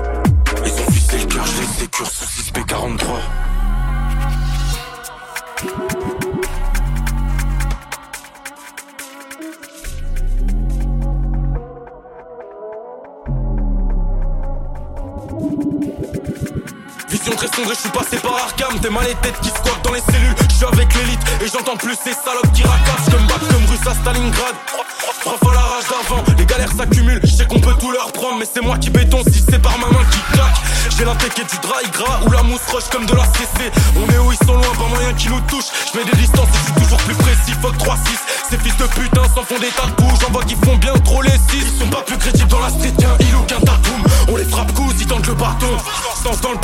Ils 0.65 0.71
ont 0.71 0.91
fissé 0.91 1.17
le 1.19 1.25
cœur, 1.25 1.45
je 1.45 1.61
les 1.61 1.67
sécure 1.67 2.07
sous 2.07 2.25
6B43. 2.25 3.46
Très 17.37 17.45
sombre 17.55 17.69
je 17.69 17.81
suis 17.81 17.89
passé 17.89 18.17
par 18.17 18.33
Arkham. 18.33 18.79
T'es 18.81 18.89
mal 18.89 19.05
les 19.05 19.13
têtes 19.15 19.39
qui 19.41 19.49
squattent 19.49 19.83
dans 19.83 19.93
les 19.93 20.01
cellules. 20.01 20.33
Je 20.49 20.55
suis 20.55 20.65
avec 20.65 20.91
l'élite 20.95 21.21
et 21.39 21.47
j'entends 21.47 21.77
plus 21.77 21.93
ces 21.93 22.13
salopes 22.13 22.51
qui 22.51 22.63
racassent. 22.63 23.09
Comme 23.11 23.27
battent 23.27 23.47
comme 23.53 23.65
russe 23.69 23.85
à 23.85 23.93
Stalingrad. 23.93 24.55
Trois 25.21 25.37
fois 25.37 25.53
la 25.53 25.61
rage 25.61 25.83
d'avant, 25.85 26.23
les 26.35 26.45
galères 26.45 26.71
s'accumulent. 26.71 27.21
Je 27.23 27.29
sais 27.29 27.45
qu'on 27.45 27.59
peut 27.59 27.75
tout 27.79 27.91
leur 27.91 28.11
prendre 28.11 28.39
mais 28.39 28.47
c'est 28.51 28.61
moi 28.61 28.77
qui 28.79 28.89
béton. 28.89 29.21
Si 29.31 29.43
c'est 29.47 29.61
par 29.61 29.77
ma 29.77 29.85
main 29.85 30.03
qui 30.09 30.19
claque 30.33 30.57
J'ai 30.97 31.05
la 31.05 31.13
du 31.13 31.57
dry 31.61 31.85
gras 31.93 32.21
ou 32.25 32.31
la 32.31 32.41
mousse 32.41 32.65
roche 32.71 32.89
comme 32.91 33.05
de 33.05 33.13
la 33.13 33.25
CC 33.25 33.69
On 33.95 34.11
est 34.11 34.17
où 34.17 34.31
ils 34.31 34.47
sont 34.47 34.53
loin, 34.53 34.73
pas 34.75 34.87
moyen 34.89 35.13
qu'ils 35.13 35.29
nous 35.29 35.41
touchent. 35.41 35.69
Je 35.93 35.99
mets 35.99 36.05
des 36.05 36.17
distances 36.17 36.49
et 36.49 36.57
je 36.57 36.63
suis 36.73 36.81
toujours 36.81 36.99
plus 37.05 37.15
précis. 37.15 37.53
Fuck 37.61 37.77
3-6, 37.77 37.97
ces 38.49 38.57
fils 38.57 38.77
de 38.77 38.85
putain 38.87 39.23
s'en 39.35 39.43
font 39.43 39.59
des 39.59 39.69
tas 39.69 39.85
de 39.85 40.01
bouches 40.01 40.19
J'en 40.21 40.31
vois 40.31 40.43
qui 40.43 40.55
font 40.55 40.75
bien 40.77 40.93
trop 41.05 41.21
les 41.21 41.29
6 41.31 41.37
Ils 41.53 41.79
sont 41.79 41.89
pas 41.89 42.01
plus 42.01 42.17
crédibles 42.17 42.49
dans 42.49 42.59
la 42.59 42.69
street 42.69 42.93
qu'un 42.97 43.15
il 43.19 43.35
ou 43.35 43.41
qu'un 43.43 43.59
taboum 43.59 44.03
On 44.29 44.37
les 44.37 44.45
frappe 44.45 44.73
coups, 44.73 44.95
ils 44.99 45.05
tentent 45.05 45.27
le 45.27 45.33
bâton. 45.33 45.77
Sens 46.23 46.41
dans 46.41 46.51
le 46.51 46.57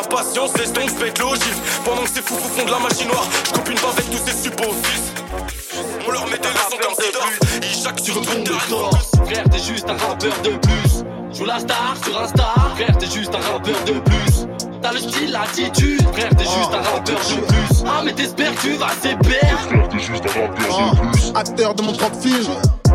Ma 0.00 0.06
patience 0.06 0.52
s'estompe, 0.52 0.98
pète 0.98 1.18
l'ogive 1.18 1.58
Pendant 1.84 2.02
que 2.04 2.08
ces 2.08 2.22
fous 2.22 2.34
font 2.34 2.64
de 2.64 2.70
la 2.70 2.78
machine 2.78 3.08
noire 3.08 3.28
Je 3.44 3.50
coupe 3.52 3.68
une 3.68 3.74
barre 3.76 3.92
avec 3.92 4.08
tous 4.10 4.22
ces 4.24 4.32
supposites 4.32 5.14
on 6.06 6.12
leur 6.12 6.24
met 6.26 6.38
des 6.38 6.48
leçons 6.48 6.78
comme 6.80 6.94
Sidorf 6.94 7.38
Ils 7.62 7.82
jacquent 7.82 8.00
sur 8.00 8.20
Twitter. 8.22 8.52
Frère 9.26 9.44
t'es 9.50 9.58
juste 9.58 9.88
un 9.88 9.96
rappeur 9.96 10.32
de 10.42 10.50
plus. 10.56 11.04
Joue 11.36 11.44
la 11.44 11.58
star 11.58 11.94
sur 12.02 12.18
Insta 12.20 12.54
Frère 12.74 12.96
t'es 12.98 13.06
juste 13.06 13.34
un 13.34 13.52
rappeur 13.52 13.84
de 13.84 13.92
plus. 13.92 14.46
T'as 14.82 14.92
le 14.92 14.98
style, 14.98 15.30
l'attitude. 15.30 16.02
Frère 16.12 16.30
t'es 16.30 16.44
juste 16.44 16.72
un 16.72 16.82
rappeur 16.82 17.16
de 17.16 17.46
plus. 17.46 17.84
Ah 17.86 18.02
mais 18.04 18.12
t'espères 18.12 18.54
que 18.54 18.60
tu 18.60 18.72
vas 18.72 18.88
s'éperdre 19.02 19.58
Frère, 19.68 19.88
t'es 19.90 19.98
juste 19.98 20.24
un 20.24 20.40
rappeur 20.40 20.94
de 20.94 21.10
plus. 21.10 21.32
Acteur 21.34 21.74
de 21.74 21.82
mon 21.82 21.92
propre 21.92 22.20
film. 22.20 22.46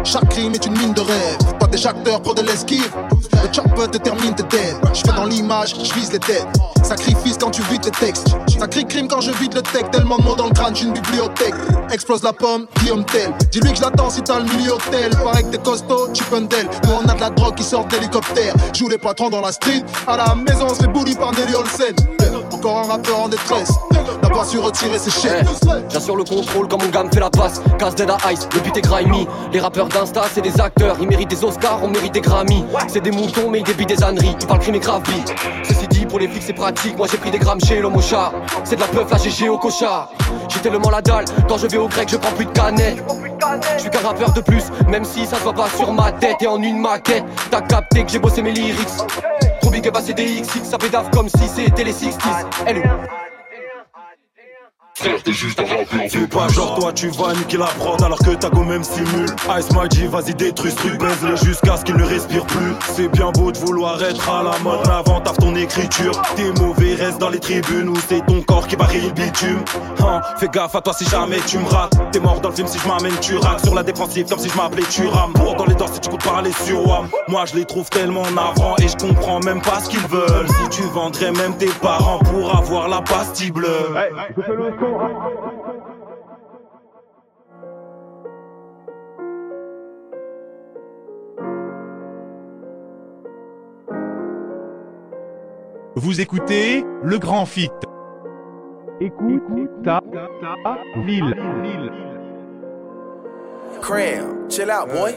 Chaque 0.03 0.29
crime 0.29 0.53
est 0.53 0.65
une 0.65 0.77
mine 0.77 0.93
de 0.93 1.01
rêve. 1.01 1.38
Des 1.75 1.86
acteurs 1.88 2.22
pour 2.22 2.34
de 2.34 2.41
l'esquive. 2.41 2.89
Le 3.12 3.53
chopper 3.53 3.89
détermine 3.91 4.34
tes 4.34 4.44
dead. 4.44 4.77
Je 4.94 5.01
fais 5.01 5.13
dans 5.13 5.25
l'image, 5.25 5.75
je 5.84 5.94
vise 5.94 6.10
les 6.10 6.20
têtes. 6.20 6.48
Sacrifice 6.82 7.38
quand 7.38 7.51
tu 7.51 7.62
vides 7.63 7.84
les 7.84 7.91
textes. 7.91 8.29
Ça 8.58 8.65
crie 8.67 8.86
crime 8.86 9.10
quand 9.10 9.20
je 9.20 9.32
vide 9.32 9.55
le 9.55 9.62
texte. 9.62 9.91
Tellement 9.91 10.15
de 10.15 10.24
mots 10.24 10.36
dans 10.38 10.48
le 10.48 10.53
crâne, 10.53 10.74
j'ai 10.74 10.86
une 10.86 10.94
bibliothèque. 10.94 11.53
Explose 11.91 12.24
la 12.24 12.32
pomme, 12.32 12.65
Guillaume 12.79 13.03
Tell. 13.03 13.29
Dis-lui 13.51 13.71
que 13.71 13.76
je 13.76 13.82
l'attends 13.82 14.10
si 14.10 14.21
t'as 14.21 14.39
le 14.39 14.45
milieu 14.45 14.71
hôtel. 14.71 15.12
Pareil 15.21 15.43
que 15.43 15.49
t'es 15.49 15.58
costaud, 15.58 16.08
tu 16.13 16.23
Nous 16.32 16.93
on 16.93 17.10
a 17.10 17.13
de 17.13 17.19
la 17.19 17.30
drogue 17.32 17.56
qui 17.56 17.63
sort 17.65 17.84
d'hélicoptère. 17.88 18.54
Joue 18.73 18.88
les 18.88 18.97
patrons 18.97 19.30
dans 19.30 19.41
la 19.41 19.52
street. 19.52 19.84
À 20.08 20.15
la 20.15 20.34
maison, 20.34 20.67
on 20.69 20.73
se 20.73 20.82
fait 20.82 20.88
bully 20.88 21.13
par 21.15 21.34
Nelly 21.34 21.56
Olsen. 21.56 21.93
Encore 22.56 22.78
un 22.78 22.88
rappeur 22.88 23.20
en 23.20 23.28
détresse. 23.28 23.74
Pas 24.34 24.46
su 24.46 24.60
retirer 24.60 24.98
ses 24.98 25.12
chaînes. 25.12 25.46
J'assure 25.89 26.15
le 26.15 26.24
contrôle 26.24 26.70
quand 26.70 26.82
mon 26.82 26.88
gamme 26.88 27.12
fait 27.12 27.20
la 27.20 27.30
passe. 27.30 27.62
Casse 27.78 27.96
dead 27.96 28.10
à 28.10 28.32
ice, 28.32 28.48
le 28.54 28.62
beat 28.62 28.78
est 28.78 28.82
grimy. 28.82 29.28
Les 29.52 29.60
rappeurs 29.60 29.89
d'Insta, 29.89 30.22
c'est 30.34 30.41
des 30.41 30.62
acteurs. 30.62 30.96
Ils 31.02 31.08
méritent 31.08 31.30
des 31.30 31.44
Oscars, 31.44 31.82
on 31.84 31.89
mérite 31.89 32.13
des 32.13 32.22
Grammy. 32.22 32.63
C'est 32.88 33.02
des 33.02 33.12
moutons, 33.12 33.50
mais 33.50 33.60
ils 33.60 33.65
débit 33.65 33.86
des 33.86 34.02
âneries. 34.02 34.38
Ils 34.39 34.48
parlent 34.48 34.62
crime 34.62 34.76
et 34.76 34.80
grave. 34.80 35.04
Ceci 35.63 35.86
dit, 35.89 36.06
pour 36.06 36.18
les 36.18 36.30
flics, 36.30 36.44
c'est 36.48 36.54
pratique. 36.54 36.98
Moi 36.98 37.08
j'ai 37.12 37.18
pris 37.18 37.30
des 37.30 37.39
grammes 37.39 37.60
chez 37.60 37.82
l'homme 37.82 37.98
au. 37.98 38.02
C'est 38.02 38.78
de 38.78 38.82
la 38.82 38.88
peuf, 38.88 39.12
la 39.12 39.18
GG 39.18 39.50
au 39.50 39.58
cochard. 39.58 40.12
J'ai 40.48 40.60
tellement 40.60 40.89
la 40.89 41.02
dalle. 41.02 41.26
Quand 41.50 41.58
je 41.58 41.68
vais 41.68 41.78
au 41.78 41.89
grec, 41.89 42.08
je 42.10 42.15
prends 42.15 42.32
plus 42.32 42.46
de 42.46 42.52
canettes. 42.52 43.04
Je 43.76 43.82
suis 43.82 43.89
qu'un 43.89 44.00
rappeur 44.00 44.32
de 44.32 44.39
plus, 44.39 44.63
même 44.88 45.04
si 45.04 45.26
ça 45.26 45.36
se 45.36 45.44
voit 45.44 45.54
pas 45.54 45.68
sur 45.76 45.91
ma 45.91 46.13
tête 46.13 46.41
et 46.41 46.48
en 46.48 46.62
une 46.62 46.80
maquette. 46.80 47.26
T'as 47.52 47.62
capté 47.62 48.06
que 48.06 48.12
j'ai 48.12 48.20
bossé 48.20 48.41
mes 48.41 48.54
lyrics. 48.54 48.88
Big 49.75 49.89
up 49.89 49.97
à 49.97 50.01
CDX, 50.01 50.63
ça 50.63 50.77
pédave 50.77 51.09
comme 51.09 51.27
si 51.27 51.49
c'était 51.53 51.83
les 51.83 51.91
60s. 51.91 52.45
Elle 52.65 52.81
Frère, 54.97 55.21
t'es 55.23 55.34
juste 55.34 55.60
un 55.60 55.63
rappeur 55.63 55.86
de 56.21 56.25
pas 56.27 56.47
genre 56.47 56.79
toi 56.79 56.93
tu 56.93 57.10
vas 57.10 57.34
niquer 57.34 57.58
la 57.58 57.65
prod 57.65 58.01
alors 58.01 58.17
que 58.19 58.29
ta 58.31 58.49
go 58.49 58.63
même 58.63 58.84
simule. 58.84 59.25
Ice 59.60 59.69
Magic 59.73 60.10
vas-y 60.10 60.34
détruis 60.34 60.71
ce 60.71 60.77
truc 60.77 60.97
baise-le 60.99 61.36
jusqu'à 61.36 61.75
ce 61.75 61.84
qu'il 61.84 61.97
ne 61.97 62.05
respire 62.05 62.45
plus. 62.45 62.73
C'est 62.93 63.10
bien 63.10 63.29
beau 63.31 63.51
de 63.51 63.58
vouloir 63.58 64.01
être 64.01 64.29
à 64.29 64.41
la 64.41 64.58
mode 64.60 64.88
avant 64.88 65.19
taffe 65.19 65.38
ton 65.38 65.53
écriture. 65.55 66.13
T'es 66.38 66.49
mauvais 66.62 66.95
reste 66.95 67.17
dans 67.19 67.27
les 67.27 67.39
tribunes 67.39 67.89
ou 67.89 67.95
c'est 68.08 68.25
ton 68.25 68.41
corps 68.43 68.67
qui 68.67 68.77
varie 68.77 69.01
le 69.01 69.12
bitume. 69.12 69.65
Hein, 69.99 70.21
Fais 70.38 70.47
gaffe 70.47 70.75
à 70.75 70.81
toi 70.81 70.93
si 70.93 71.05
jamais 71.10 71.39
tu 71.45 71.58
me 71.58 71.67
rates. 71.67 71.91
T'es 72.13 72.21
mort 72.21 72.39
dans 72.39 72.49
le 72.49 72.55
film 72.55 72.67
si 72.67 72.79
je 72.79 72.88
m'amène 72.88 73.19
tu 73.19 73.36
rates. 73.36 73.65
Sur 73.65 73.75
la 73.75 73.84
défensive 73.84 74.27
comme 74.29 74.39
si 74.39 74.47
je 74.49 74.55
m'appelais 74.55 74.84
Turam 74.84 75.34
Pour 75.34 75.55
dans 75.55 75.65
les 75.65 75.75
dents 75.75 75.91
si 75.91 75.99
tu 75.99 76.10
comptes 76.10 76.23
parler 76.23 76.53
sur 76.65 76.88
WAM. 76.88 77.10
Moi 77.27 77.43
je 77.45 77.55
les 77.58 77.65
trouve 77.65 77.89
tellement 77.89 78.29
navrants 78.31 78.75
et 78.81 78.88
je 78.88 78.95
comprends 78.95 79.41
même 79.41 79.62
pas 79.62 79.81
ce 79.81 79.89
qu'ils 79.89 80.08
veulent. 80.08 80.47
Si 80.47 80.69
tu 80.69 80.84
vendrais 80.84 81.34
même 81.34 81.58
tes 81.58 81.69
parents 81.81 82.19
pour 82.19 82.55
avoir 82.55 82.88
la 82.88 83.01
pastille 83.01 83.51
bleue 83.51 83.93
Vous 95.95 96.21
écoutez 96.21 96.84
le 97.04 97.17
grand 97.17 97.45
fit. 97.45 97.71
Écoute, 99.00 99.41
ta, 99.84 100.02
ville. 100.98 101.36
Cram, 103.82 104.50
chill 104.50 104.71
out, 104.71 104.88
boy. 104.89 105.15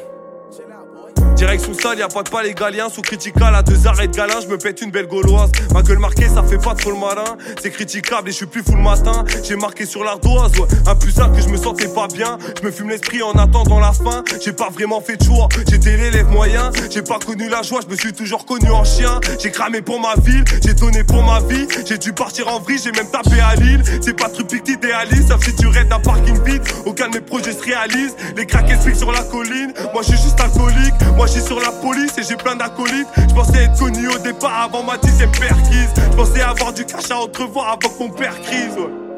Sous 1.38 1.74
salle, 1.74 1.98
y'a 1.98 2.09
pas 2.09 2.22
de 2.24 2.31
palais 2.31 2.53
galien. 2.53 2.88
Sous 2.88 3.01
critical, 3.01 3.55
à 3.55 3.62
deux 3.62 3.87
arrêts 3.87 4.09
de 4.09 4.16
galin, 4.16 4.40
je 4.42 4.48
me 4.48 4.59
pète 4.59 4.81
une 4.81 4.90
belle 4.90 5.07
gauloise. 5.07 5.51
Ma 5.72 5.83
gueule 5.83 5.98
marquée, 5.98 6.27
ça 6.29 6.42
fait 6.42 6.59
pas 6.59 6.74
trop 6.74 6.90
le 6.90 6.98
malin. 6.98 7.37
C'est 7.62 7.70
critiquable 7.70 8.29
et 8.29 8.33
je 8.33 8.38
suis 8.38 8.46
plus 8.46 8.62
fou 8.62 8.74
le 8.74 8.83
matin. 8.83 9.24
J'ai 9.44 9.55
marqué 9.55 9.87
sur 9.87 10.03
l'ardoise, 10.03 10.51
ouais. 10.59 10.66
Un 10.87 10.96
plus 10.96 11.14
tard 11.14 11.33
que 11.33 11.40
je 11.40 11.48
me 11.48 11.57
sentais 11.57 11.88
pas 11.88 12.09
bien. 12.09 12.38
Je 12.61 12.66
me 12.66 12.72
fume 12.72 12.90
l'esprit 12.90 13.22
en 13.22 13.33
attendant 13.33 13.79
la 13.79 13.92
fin. 13.92 14.24
J'ai 14.44 14.53
pas 14.53 14.68
vraiment 14.68 15.01
fait 15.01 15.16
de 15.16 15.24
choix. 15.24 15.48
J'étais 15.70 15.96
l'élève 15.96 16.29
moyen. 16.29 16.72
J'ai 16.90 17.03
pas 17.03 17.20
connu 17.20 17.48
la 17.48 17.62
joie, 17.62 17.81
je 17.87 17.90
me 17.90 17.96
suis 17.96 18.12
toujours 18.12 18.44
connu 18.44 18.68
en 18.70 18.85
chien. 18.85 19.20
J'ai 19.38 19.53
cramé 19.53 19.81
pour 19.81 20.01
ma 20.01 20.16
ville, 20.16 20.44
j'ai 20.64 20.74
donné 20.74 21.05
pour 21.05 21.22
ma 21.22 21.38
vie. 21.40 21.68
J'ai 21.87 21.98
dû 21.98 22.12
partir 22.12 22.48
en 22.48 22.59
vrille, 22.59 22.81
j'ai 22.83 22.92
même 22.92 23.11
tapé 23.11 23.40
à 23.40 23.55
Lille. 23.55 23.83
C'est 24.01 24.16
pas 24.16 24.29
truc 24.29 24.48
que 24.48 24.57
t'idéalises, 24.57 25.29
sauf 25.29 25.44
si 25.44 25.55
tu 25.55 25.68
rêves 25.68 25.88
d'un 25.88 26.01
parking 26.01 26.42
vide. 26.44 26.62
Aucun 26.85 27.09
de 27.09 27.14
mes 27.14 27.20
projets 27.20 27.53
se 27.53 27.62
réalise. 27.62 28.16
Les 28.37 28.46
craquets 28.46 28.77
se 28.77 28.92
sur 28.98 29.12
la 29.12 29.22
colline. 29.22 29.72
Moi, 29.92 30.03
je 30.03 30.09
suis 30.09 30.22
juste 30.22 30.40
alcoolique. 30.40 30.94
Moi, 31.16 31.27
j'ai 31.32 31.40
sur 31.40 31.60
la 31.60 31.70
police 31.70 32.16
et 32.18 32.22
j'ai 32.22 32.36
plein 32.36 32.56
d'acolytes. 32.56 33.08
Je 33.16 33.34
pensais 33.34 33.64
être 33.64 33.78
connu 33.78 34.08
au 34.08 34.18
départ 34.18 34.62
avant 34.64 34.82
ma 34.82 34.96
dixième 34.98 35.30
perquise. 35.32 35.92
Je 35.96 36.16
pensais 36.16 36.40
avoir 36.40 36.72
du 36.72 36.84
cash 36.84 37.10
à 37.10 37.18
entrevoir 37.18 37.68
avant 37.68 37.78
que 37.94 38.02
mon 38.02 38.10
père 38.10 38.40
crise. 38.42 38.76
Ouais. 38.76 39.08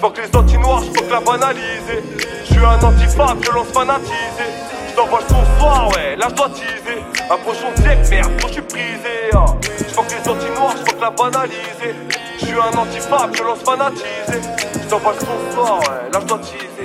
Que 0.00 0.22
les 0.22 0.34
anti-noirs, 0.34 0.82
je 0.82 1.00
que 1.00 1.10
la 1.10 1.20
banaliser. 1.20 2.02
Je 2.44 2.52
suis 2.52 2.64
un 2.64 2.82
antifa, 2.82 3.34
violence 3.42 3.68
fanatisée. 3.72 4.50
Je 4.88 4.94
t'envoie 4.96 5.20
le 5.20 5.58
soir, 5.58 5.88
ouais, 5.94 6.16
là 6.16 6.26
je 6.30 6.34
dois 6.34 6.48
teaser. 6.48 7.02
Un 7.30 7.36
pochon 7.36 7.70
de 7.76 8.10
merde, 8.10 8.30
moi 8.40 8.48
je 8.48 8.52
suis 8.54 8.62
prisé. 8.62 9.30
Hein. 9.34 9.44
Que 9.60 10.14
les 10.14 10.28
anti-noirs, 10.28 10.74
je 10.78 10.92
que 10.92 11.00
la 11.00 11.10
banaliser. 11.10 11.94
Je 12.38 12.46
suis 12.46 12.54
un 12.54 12.78
antifa, 12.78 13.28
violence 13.32 13.58
fanatisée. 13.64 14.40
Je 14.72 14.88
t'envoie 14.88 15.12
le 15.12 15.52
soir, 15.54 15.80
ouais, 15.80 16.10
là 16.12 16.20
je. 16.26 16.79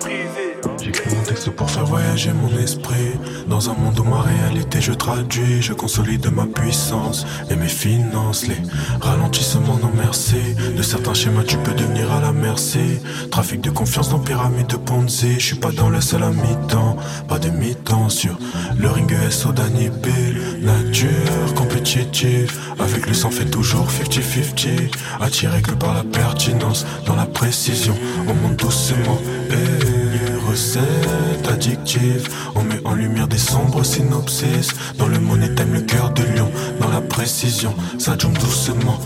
Prisé. 0.00 0.56
Hein. 0.64 1.22
textes 1.26 1.50
pour 1.50 1.70
faire 1.70 1.84
voyager 1.84 2.32
mon 2.32 2.58
esprit. 2.58 3.12
Dans 3.46 3.70
un 3.70 3.74
monde 3.74 3.98
où 3.98 4.04
ma 4.04 4.20
réalité 4.20 4.80
je 4.80 4.92
traduis, 4.92 5.62
je 5.62 5.72
consolide 5.72 6.30
ma 6.32 6.46
puissance 6.46 7.26
et 7.50 7.56
mes 7.56 7.68
finances. 7.68 8.46
Les 8.46 8.56
ralentissements 9.00 9.78
non 9.82 9.90
merci. 9.94 10.54
De 10.76 10.82
certains 10.82 11.14
schémas 11.14 11.44
tu 11.44 11.56
peux 11.58 11.72
devenir 11.72 12.12
à 12.12 12.20
la 12.20 12.32
merci. 12.32 13.00
Trafic 13.30 13.60
de 13.62 13.70
confiance 13.70 14.10
dans 14.10 14.18
pyramide 14.18 14.66
de 14.66 14.76
Ponzi. 14.76 15.34
Je 15.34 15.46
suis 15.46 15.56
pas 15.56 15.72
dans 15.72 15.88
le 15.88 16.00
seul 16.00 16.22
à 16.22 16.30
mi-temps, 16.30 16.96
pas 17.28 17.38
de 17.38 17.48
mi-temps 17.48 18.08
sur 18.10 18.38
le 18.78 18.88
ring 18.88 19.10
SO 19.30 19.52
B 19.52 20.06
Nature 20.60 21.54
compétitive, 21.54 22.52
avec 22.78 23.06
le 23.06 23.14
sang 23.14 23.30
fait 23.30 23.46
toujours 23.46 23.86
50-50. 23.88 24.90
Attiré 25.20 25.62
que 25.62 25.72
par 25.72 25.94
la 25.94 26.04
pertinence, 26.04 26.84
dans 27.06 27.16
la 27.16 27.26
précision, 27.26 27.94
on 28.28 28.34
monte 28.34 28.56
doucement. 28.56 29.18
Et 29.50 30.50
recette 30.50 31.48
addictive, 31.48 32.28
on 32.54 32.62
met 32.62 32.80
en 32.84 32.94
lumière 32.94 33.28
des 33.28 33.38
sombres 33.38 33.84
synopsis. 33.84 34.68
Dans 34.98 35.08
le 35.08 35.18
money 35.18 35.54
time, 35.54 35.72
le 35.72 35.80
cœur 35.80 36.10
de 36.10 36.22
lion, 36.24 36.50
dans 36.80 36.90
la 36.90 37.00
précision, 37.00 37.74
ça 37.98 38.16
jump 38.18 38.38
doucement. 38.38 38.98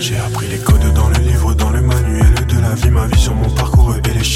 J'ai 0.00 0.16
appris 0.16 0.48
les 0.48 0.58
codes 0.58 0.92
dans 0.94 1.08
le 1.08 1.18
livre, 1.18 1.54
dans 1.54 1.70
le 1.70 1.82
manuel 1.82 2.34
de 2.48 2.60
la 2.60 2.74
vie, 2.74 2.90
ma 2.90 3.06
vision, 3.06 3.34
mon 3.34 3.50
parcours 3.50 3.94
et 3.96 4.12
l'échec. 4.14 4.29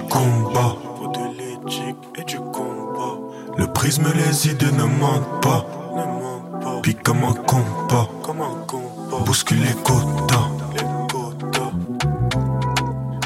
Du 0.00 0.08
combat. 0.08 0.76
Faut 0.98 1.08
de 1.08 1.36
l'éthique 1.36 1.96
et 2.16 2.24
du 2.24 2.36
combat. 2.36 3.18
Le 3.56 3.66
prisme, 3.66 4.06
les 4.14 4.48
idées 4.48 4.72
ne 4.72 4.84
mentent 4.84 5.40
pas. 5.42 5.66
Puis 6.82 6.94
comme 6.94 7.24
un 7.24 7.32
combat, 7.32 8.08
bouscule 9.24 9.60
les 9.62 9.74
quotas. 9.82 10.48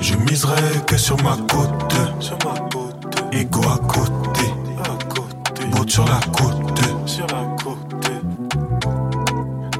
Je 0.00 0.16
miserai 0.16 0.80
que 0.86 0.96
sur 0.96 1.16
ma 1.22 1.36
côte. 1.48 1.94
Ego 3.32 3.60
à 3.62 3.78
côté. 3.78 4.52
Bout 5.70 5.90
sur 5.90 6.04
la 6.04 6.20
côte. 6.32 6.54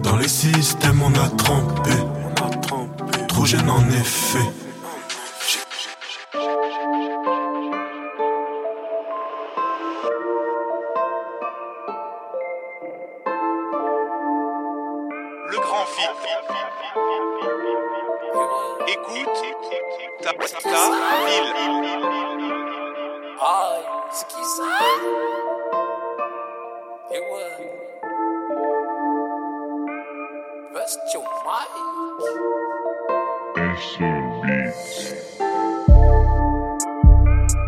Dans 0.03 0.17
les 0.17 0.29
systèmes, 0.29 1.03
on 1.03 1.13
a 1.15 1.29
trempé. 1.31 1.91
Trop 3.29 3.45
jeune 3.45 3.69
en 3.69 3.87
effet. 3.91 4.64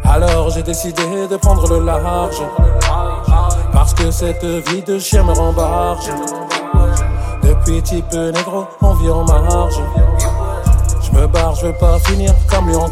Alors 0.05 0.49
j'ai 0.49 0.62
décidé 0.62 1.29
de 1.29 1.37
prendre 1.37 1.69
le 1.69 1.85
large. 1.85 2.41
Parce 3.73 3.93
que 3.93 4.11
cette 4.11 4.45
vie 4.45 4.81
de 4.81 4.99
chien 4.99 5.25
me 5.25 5.33
rembarge. 5.33 6.11
Depuis 7.43 7.83
type 7.83 8.12
négro, 8.15 8.65
on 8.81 8.95
vit 8.95 9.11
en 9.11 9.25
marge. 9.25 9.79
Je 11.03 11.19
me 11.19 11.27
barre, 11.27 11.55
je 11.55 11.67
veux 11.67 11.75
pas 11.75 11.99
finir 11.99 12.33
comme 12.49 12.67
lui 12.67 12.77
en. 12.77 12.87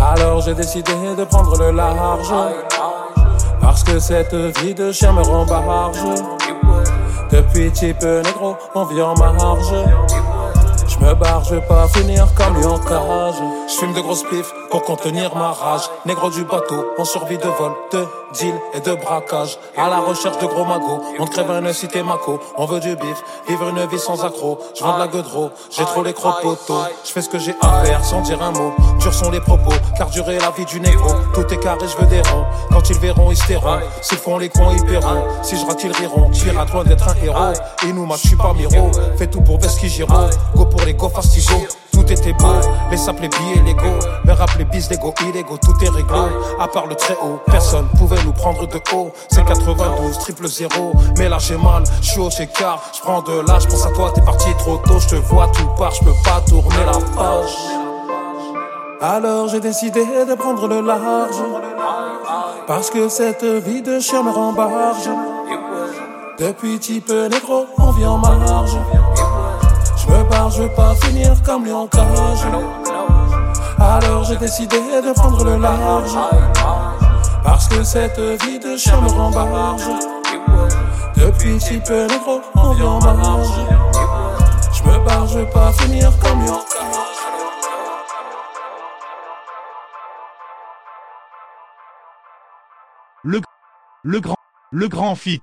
Alors 0.00 0.40
j'ai 0.42 0.54
décidé 0.54 0.92
de 1.16 1.24
prendre 1.24 1.56
le 1.58 1.70
large. 1.70 2.32
Parce 3.60 3.82
que 3.84 3.98
cette 3.98 4.34
vie 4.34 4.74
de 4.74 4.92
chien 4.92 5.12
me 5.12 5.22
rembarge. 5.22 5.98
Depuis 7.30 7.70
type 7.70 8.02
négro, 8.02 8.56
on 8.74 8.84
vit 8.84 9.02
en 9.02 9.14
marge. 9.14 9.74
Je 10.88 11.04
me 11.04 11.14
barre, 11.14 11.44
je 11.44 11.56
pas 11.56 11.86
finir 11.88 12.26
comme 12.34 12.56
lui 12.56 12.64
en 12.64 12.78
cage. 12.78 13.34
Je 13.68 13.74
fume 13.74 13.92
de 13.92 14.00
grosses 14.00 14.24
pifs 14.24 14.52
pour 14.70 14.82
contenir 14.82 15.34
ma 15.36 15.52
rage. 15.52 15.88
Négro 16.06 16.30
du 16.30 16.44
bateau, 16.44 16.86
on 16.98 17.04
survit 17.04 17.38
de 17.38 17.48
vol, 17.48 17.72
de 17.92 18.06
deal 18.34 18.54
et 18.74 18.80
de 18.80 18.94
braquage. 18.94 19.58
À 19.76 19.88
la 19.88 19.98
recherche 19.98 20.38
de 20.38 20.46
gros 20.46 20.64
magots, 20.64 21.00
on 21.18 21.26
crève 21.26 21.50
un 21.50 21.72
cité 21.72 22.02
maco. 22.02 22.40
On 22.56 22.66
veut 22.66 22.80
du 22.80 22.94
bif, 22.96 23.22
vivre 23.48 23.68
une 23.68 23.86
vie 23.86 23.98
sans 23.98 24.24
accro. 24.24 24.58
Je 24.76 24.82
vends 24.82 24.94
de 24.94 24.98
la 24.98 25.08
gueudreau, 25.08 25.50
j'ai 25.70 25.84
trop 25.84 26.02
les 26.02 26.12
cropotos. 26.12 26.82
Je 27.04 27.10
fais 27.10 27.22
ce 27.22 27.28
que 27.28 27.38
j'ai 27.38 27.54
à 27.60 27.84
faire 27.84 28.04
sans 28.04 28.20
dire 28.20 28.42
un 28.42 28.52
mot. 28.52 28.72
Durs 28.98 29.14
sont 29.14 29.30
les 29.30 29.40
propos, 29.40 29.72
car 29.96 30.10
durer 30.10 30.38
la 30.38 30.50
vie 30.50 30.64
du 30.64 30.80
négro. 30.80 31.10
Tout 31.34 31.46
est 31.52 31.58
carré, 31.58 31.86
je 31.86 31.96
veux 31.96 32.08
des 32.08 32.22
ronds. 32.30 32.44
Quand 32.70 32.90
ils 32.90 32.98
verront, 32.98 33.30
ils 33.30 33.36
se 33.36 33.46
tairont. 33.46 33.80
S'ils 34.02 34.18
font 34.18 34.38
les 34.38 34.48
cons, 34.48 34.70
ils 34.72 34.84
paieront. 34.84 35.24
Si 35.42 35.56
je 35.56 35.66
rate, 35.66 35.82
ils 35.84 35.92
riront. 35.92 36.30
Pirate 36.30 36.72
loin 36.72 36.84
d'être 36.84 37.08
un 37.08 37.14
héros. 37.22 37.52
Et 37.86 37.92
nous, 37.92 38.08
je 38.12 38.28
suis 38.28 38.36
pas 38.36 38.52
miro. 38.52 38.90
Fais 39.16 39.26
tout 39.26 39.40
pour 39.40 39.58
Veski 39.58 39.88
Giro. 39.88 40.12
Go 40.54 40.66
pour 40.66 40.80
les 40.82 40.94
go 40.94 41.08
fastigo. 41.08 41.66
Tout 42.08 42.14
beau, 42.38 42.54
les 42.90 42.96
sapes, 42.96 43.20
les 43.20 43.28
billets, 43.28 43.62
les 43.66 43.74
go. 43.74 43.90
Me 44.24 44.32
rappeler 44.32 44.64
bis, 44.64 44.88
les 44.88 44.96
go, 44.96 45.12
illégaux, 45.28 45.58
tout 45.58 45.74
est 45.84 45.90
réglo. 45.90 46.24
À 46.58 46.66
part 46.66 46.86
le 46.86 46.94
très 46.94 47.12
haut, 47.14 47.38
personne 47.44 47.86
pouvait 47.98 48.22
nous 48.24 48.32
prendre 48.32 48.66
de 48.66 48.80
haut. 48.94 49.12
C'est 49.30 49.44
92, 49.44 50.18
triple 50.18 50.48
zéro. 50.48 50.94
Mais 51.18 51.28
là 51.28 51.36
j'ai 51.38 51.58
mal, 51.58 51.84
je 52.00 52.08
suis 52.08 52.20
au 52.20 52.30
car. 52.58 52.82
Je 52.94 53.00
prends 53.02 53.20
de 53.20 53.46
l'âge, 53.46 53.68
pense 53.68 53.84
à 53.84 53.90
toi, 53.90 54.10
t'es 54.14 54.22
parti 54.22 54.48
trop 54.56 54.78
tôt. 54.78 54.98
Je 54.98 55.08
te 55.08 55.14
vois 55.16 55.48
tout 55.48 55.68
part, 55.76 55.92
je 55.92 56.04
peux 56.04 56.14
pas 56.24 56.40
tourner 56.48 56.84
la 56.86 56.92
page. 56.92 57.56
Alors 59.02 59.48
j'ai 59.48 59.60
décidé 59.60 60.00
de 60.00 60.34
prendre 60.34 60.66
le 60.66 60.80
large. 60.80 61.36
Parce 62.66 62.88
que 62.88 63.10
cette 63.10 63.44
vie 63.44 63.82
de 63.82 64.00
chien 64.00 64.22
me 64.22 64.30
rembarge. 64.30 65.10
Depuis 66.38 66.78
type 66.78 67.10
négro, 67.10 67.66
on 67.76 67.90
vit 67.90 68.06
en 68.06 68.16
marge. 68.16 68.78
Je 70.46 70.62
veux 70.62 70.68
pas 70.70 70.94
finir 70.94 71.34
comme 71.42 71.64
lui 71.64 71.72
en. 71.72 71.88
Alors 73.80 74.24
j'ai 74.24 74.36
décidé 74.36 74.76
de 74.76 75.12
prendre 75.12 75.44
le 75.44 75.56
large. 75.58 76.16
Parce 77.42 77.68
que 77.68 77.82
cette 77.82 78.18
vie 78.18 78.58
de 78.58 78.76
chien 78.76 79.00
me 79.00 79.08
rembarge. 79.08 79.82
Depuis 81.16 81.60
si 81.60 81.78
peu 81.80 82.06
on 82.54 82.60
en 82.60 83.00
marge. 83.00 83.48
Je 84.72 84.82
me 84.84 85.04
barre, 85.04 85.26
je 85.26 85.40
veux 85.40 85.50
pas 85.50 85.72
finir 85.72 86.10
comme 86.20 86.40
lui 86.40 86.50
en 86.50 86.58
cage. 86.58 87.18
Le, 93.24 93.40
le 94.04 94.20
grand, 94.20 94.36
le 94.70 94.88
grand 94.88 95.14
fit. 95.16 95.42